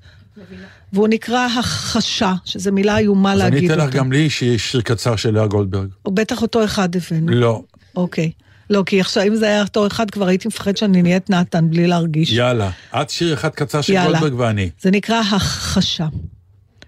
[0.94, 3.98] והוא נקרא הכחשה, שזו מילה איומה אז אני להגיד אתן לך אותה.
[3.98, 5.88] גם לי שיש שיר קצר של לאה גולדברג.
[6.08, 7.32] בטח אותו אחד הבאנו.
[7.32, 7.62] לא.
[7.96, 8.32] אוקיי.
[8.70, 11.88] לא, כי עכשיו, אם זה היה אותו אחד, כבר הייתי מפחד שאני נהיית נתן בלי
[11.88, 12.32] להרגיש.
[12.32, 12.70] יאללה.
[13.02, 14.20] את שיר אחד קצר של יאללה.
[14.20, 14.70] גולדברג ואני.
[14.82, 16.08] זה נקרא הכחשה,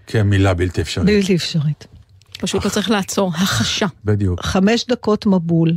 [0.07, 1.07] כן, מילה בלתי אפשרית.
[1.07, 1.87] בלתי אפשרית.
[2.39, 3.31] פשוט לא צריך לעצור.
[3.35, 3.85] החשה.
[4.05, 4.45] בדיוק.
[4.45, 5.73] חמש דקות מבול,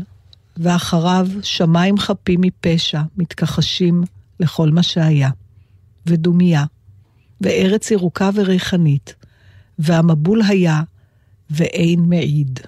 [0.56, 4.02] ואחריו שמיים חפים מפשע מתכחשים
[4.40, 5.30] לכל מה שהיה,
[6.06, 6.64] ודומייה,
[7.40, 9.14] וארץ ירוקה וריחנית,
[9.78, 10.82] והמבול היה,
[11.50, 12.60] ואין מעיד.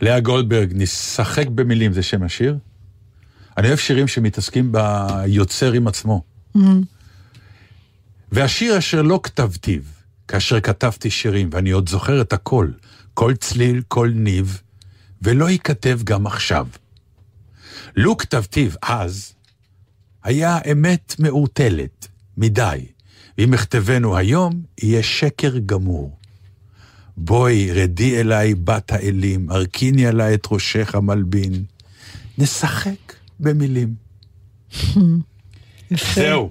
[0.00, 2.58] לאה גולדברג, נשחק במילים, זה שם השיר?
[3.56, 6.22] אני אוהב שירים שמתעסקים ביוצר עם עצמו.
[8.32, 9.80] והשיר אשר לא כתבתיו,
[10.28, 12.68] כאשר כתבתי שירים, ואני עוד זוכר את הכל,
[13.14, 14.62] כל צליל, כל ניב,
[15.22, 16.66] ולא ייכתב גם עכשיו.
[17.96, 19.32] לו כתבתיו אז,
[20.24, 22.86] היה אמת מעורטלת, מדי,
[23.38, 26.17] ואם אכתבנו היום, יהיה שקר גמור.
[27.20, 31.64] בואי, רדי אליי בת האלים, הרכיני עליי את ראשך המלבין.
[32.38, 33.94] נשחק במילים.
[36.14, 36.50] זהו.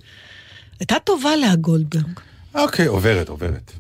[0.79, 2.19] הייתה טובה לאה גולדברג.
[2.55, 3.71] אוקיי, עוברת, עוברת.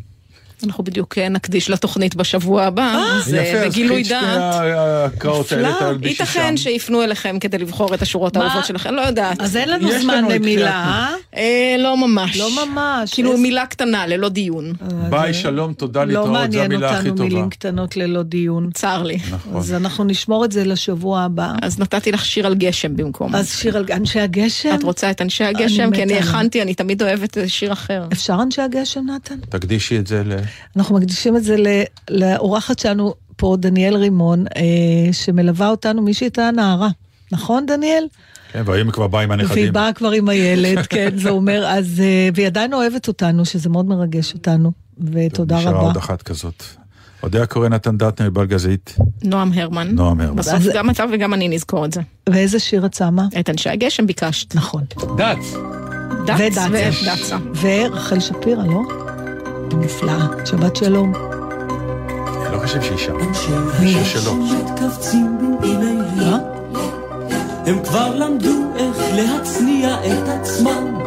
[0.63, 5.25] אנחנו בדיוק אה, נקדיש לתוכנית בשבוע הבא, אז אה, אז בגילוי את שתי דעת.
[5.25, 5.97] נפלא.
[6.01, 8.37] ייתכן שיפנו אליכם כדי לבחור את השורות?
[8.37, 9.41] האהובות שלכם, לא יודעת.
[9.41, 11.13] אז אין לנו זמן למילה, אה?
[11.37, 12.37] אה, לא ממש.
[12.37, 13.13] לא ממש.
[13.13, 14.73] כאילו מילה קטנה, ללא דיון.
[15.09, 17.29] ביי, שלום, תודה לא להתראות, זו מעניין המילה הכי אותנו טובה.
[17.29, 18.69] מילים קטנות ללא דיון.
[18.73, 19.17] צר לי.
[19.31, 19.55] נכון.
[19.55, 21.53] אז אנחנו נשמור את זה לשבוע הבא.
[21.61, 23.35] אז נתתי לך שיר על גשם במקום.
[23.35, 24.75] אז שיר על אנשי הגשם?
[24.75, 25.91] את רוצה את אנשי הגשם?
[25.91, 26.19] כי אני.
[26.19, 28.03] הכנתי, אני תמיד אוהבת אה, שיר אחר.
[28.13, 29.35] אפשר אנשי הגשם, נתן?
[29.49, 30.33] תקדישי את זה ל...
[30.77, 34.63] אנחנו מקדישים את זה ל- לאורחת שלנו פה, דניאל רימון, אה,
[35.13, 36.89] שמלווה אותנו, מי שהייתה נערה.
[37.31, 38.03] נכון, דניאל?
[38.51, 39.73] כן, והאם כבר באה עם והיא הנכדים.
[39.73, 41.99] באה כבר עם הילד, כן, זה אומר, אז...
[41.99, 44.71] אה, והיא עדיין אוהבת אותנו, שזה מאוד מרגש אותנו,
[45.13, 45.87] ותודה נשארה רבה.
[45.87, 46.63] עוד אחת כזאת.
[47.23, 48.95] אודיה קורא נתן דטנר בלגזית.
[49.23, 49.87] נועם הרמן.
[49.91, 50.35] נועם הרמן.
[50.35, 52.01] בסוף אז- גם אתה וגם אני נזכור את זה.
[52.29, 53.27] ואיזה שיר את שמה?
[53.39, 54.55] את אנשי הגשם ביקשת.
[54.55, 54.83] נכון.
[55.17, 55.37] דץ!
[56.25, 56.57] דץ.
[56.71, 57.37] ודצה.
[57.61, 58.81] ורחל שפירא, לא?
[59.73, 60.27] נפלאה.
[60.45, 61.13] שבת שלום.
[61.15, 63.17] אני לא חושב שהיא שם.
[64.03, 64.35] שלו.
[64.35, 66.39] מתכווצים במעיניהם, מה?
[67.65, 70.97] הם כבר למדו איך להצניע את עצמם.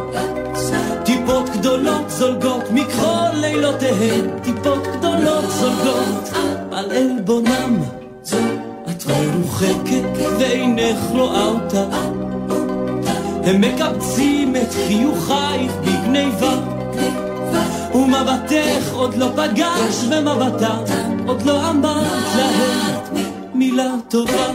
[1.05, 6.29] טיפות גדולות זולגות מכל לילותיהן, טיפות גדולות זולגות
[6.71, 7.77] על עלבונם.
[8.89, 11.83] את מרוחקת ואינך רואה אותה.
[13.43, 16.80] הם מקבצים את חיוכייך בגניבה.
[17.93, 20.77] ומבטך עוד לא פגש במבטה,
[21.27, 23.01] עוד לא אמרת להם
[23.53, 24.47] מילה טובה.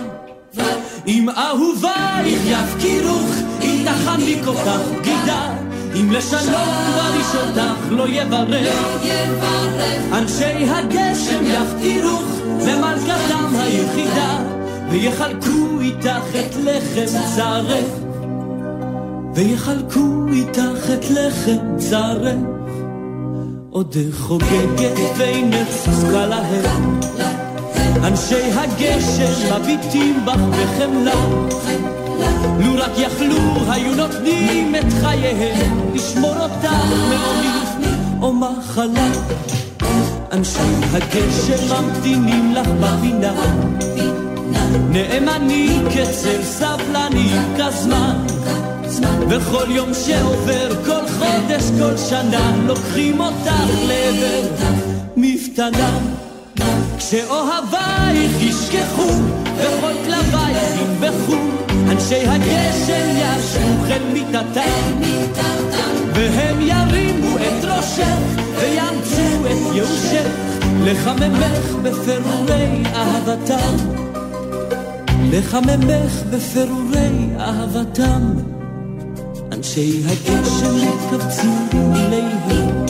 [1.06, 3.30] אם אהובייך יפקירוך,
[3.62, 5.54] אם תחניק אותך בגידה,
[5.94, 8.74] אם לשלום בריש אותך לא יברך.
[10.12, 14.38] אנשי הגשם יפקירוך למלכתם היחידה,
[14.90, 17.86] ויחלקו איתך את לחם צרך.
[19.34, 22.55] ויחלקו איתך את לחם צרך.
[23.76, 27.00] עודך חוגגת ואינך זקוקה להם.
[28.04, 31.14] אנשי הגשם מביטים בך בחמלה.
[32.60, 33.36] לו רק יכלו
[33.68, 36.70] היו נותנים את חייהם לשמור אותך
[37.08, 39.08] מעוני או מחלה.
[40.32, 40.58] אנשי
[40.92, 43.34] הגשם ממתינים לך בפינה.
[44.90, 48.26] נאמנים כצל סבלנים כזמן.
[49.28, 54.72] וכל יום שעובר, כל חודש, כל שנה, לוקחים אותך לעבר
[55.16, 55.98] מפתנה.
[56.98, 59.10] כשאוהבייך ישכחו,
[59.56, 61.36] וכל כלבייך ינבחו,
[61.90, 65.02] אנשי הגשם ישבו אל מיטתם,
[66.14, 68.18] והם ירימו את ראשך,
[68.60, 70.28] ויאמצו את ייאושך,
[70.84, 73.76] לחממך בפירורי אהבתם.
[75.30, 78.55] לחממך בפירורי אהבתם.
[79.66, 82.86] אנשי הגשם מתכווצים אליהם,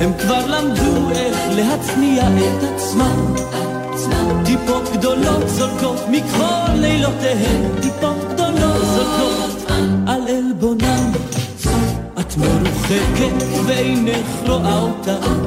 [0.00, 3.34] הם כבר למדו איך להצניע את עצמם.
[4.44, 9.70] טיפות גדולות זולקות מכל לילותיהם, טיפות גדולות זולקות
[10.06, 11.12] על עלבונם.
[12.20, 15.44] את מרוחקת ואינך רואה אותם,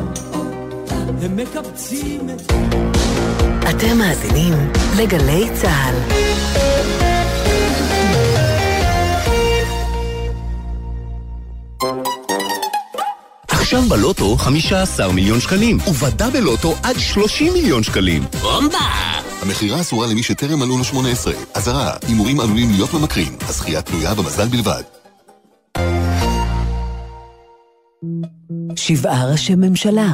[1.23, 2.53] הם מקבצים את...
[3.69, 4.53] אתם מאזינים
[4.97, 7.12] לגלי צה"ל.
[13.73, 18.21] עכשיו בלוטו 15 מיליון שקלים, ובדה בלוטו עד 30 מיליון שקלים.
[18.41, 18.77] בומבה!
[19.41, 21.33] המכירה אסורה למי שטרם מלאו לו 18.
[21.55, 23.33] אזהרה, הימורים עלולים להיות ממכרים.
[23.41, 24.83] הזכייה תלויה במזל בלבד.
[28.75, 30.07] שבעה ראשי ממשלה.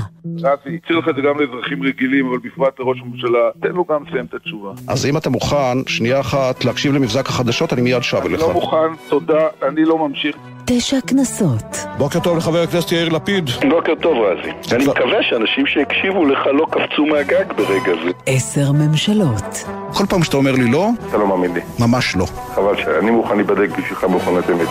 [0.43, 4.03] רפי, הציע לך את זה גם לאזרחים רגילים, אבל בפרט לראש הממשלה, תן לו גם
[4.07, 4.72] לסיים את התשובה.
[4.88, 8.41] אז אם אתה מוכן, שנייה אחת, להקשיב למבזק החדשות, אני מיד שב אני אליך.
[8.41, 10.36] לא מוכן, תודה, אני לא ממשיך.
[10.72, 11.86] תשע כנסות.
[11.97, 13.49] בוקר טוב לחבר הכנסת יאיר לפיד.
[13.70, 14.51] בוקר טוב, רזי.
[14.70, 18.11] ואני מקווה שאנשים שהקשיבו לך לא קפצו מהגג ברגע זה.
[18.26, 19.63] עשר ממשלות.
[19.93, 21.61] כל פעם שאתה אומר לי לא, אתה לא מאמין לי.
[21.80, 22.26] ממש לא.
[22.55, 24.67] חבל שאני מוכן להיבדק בשבילך במכונת אמת.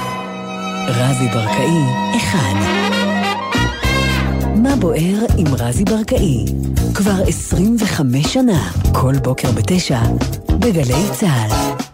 [0.89, 1.83] רזי ברקאי,
[2.17, 2.55] אחד.
[4.63, 6.45] מה בוער עם רזי ברקאי?
[6.95, 9.99] כבר 25 שנה, כל בוקר בתשע,
[10.59, 11.88] בגלי צה"ל.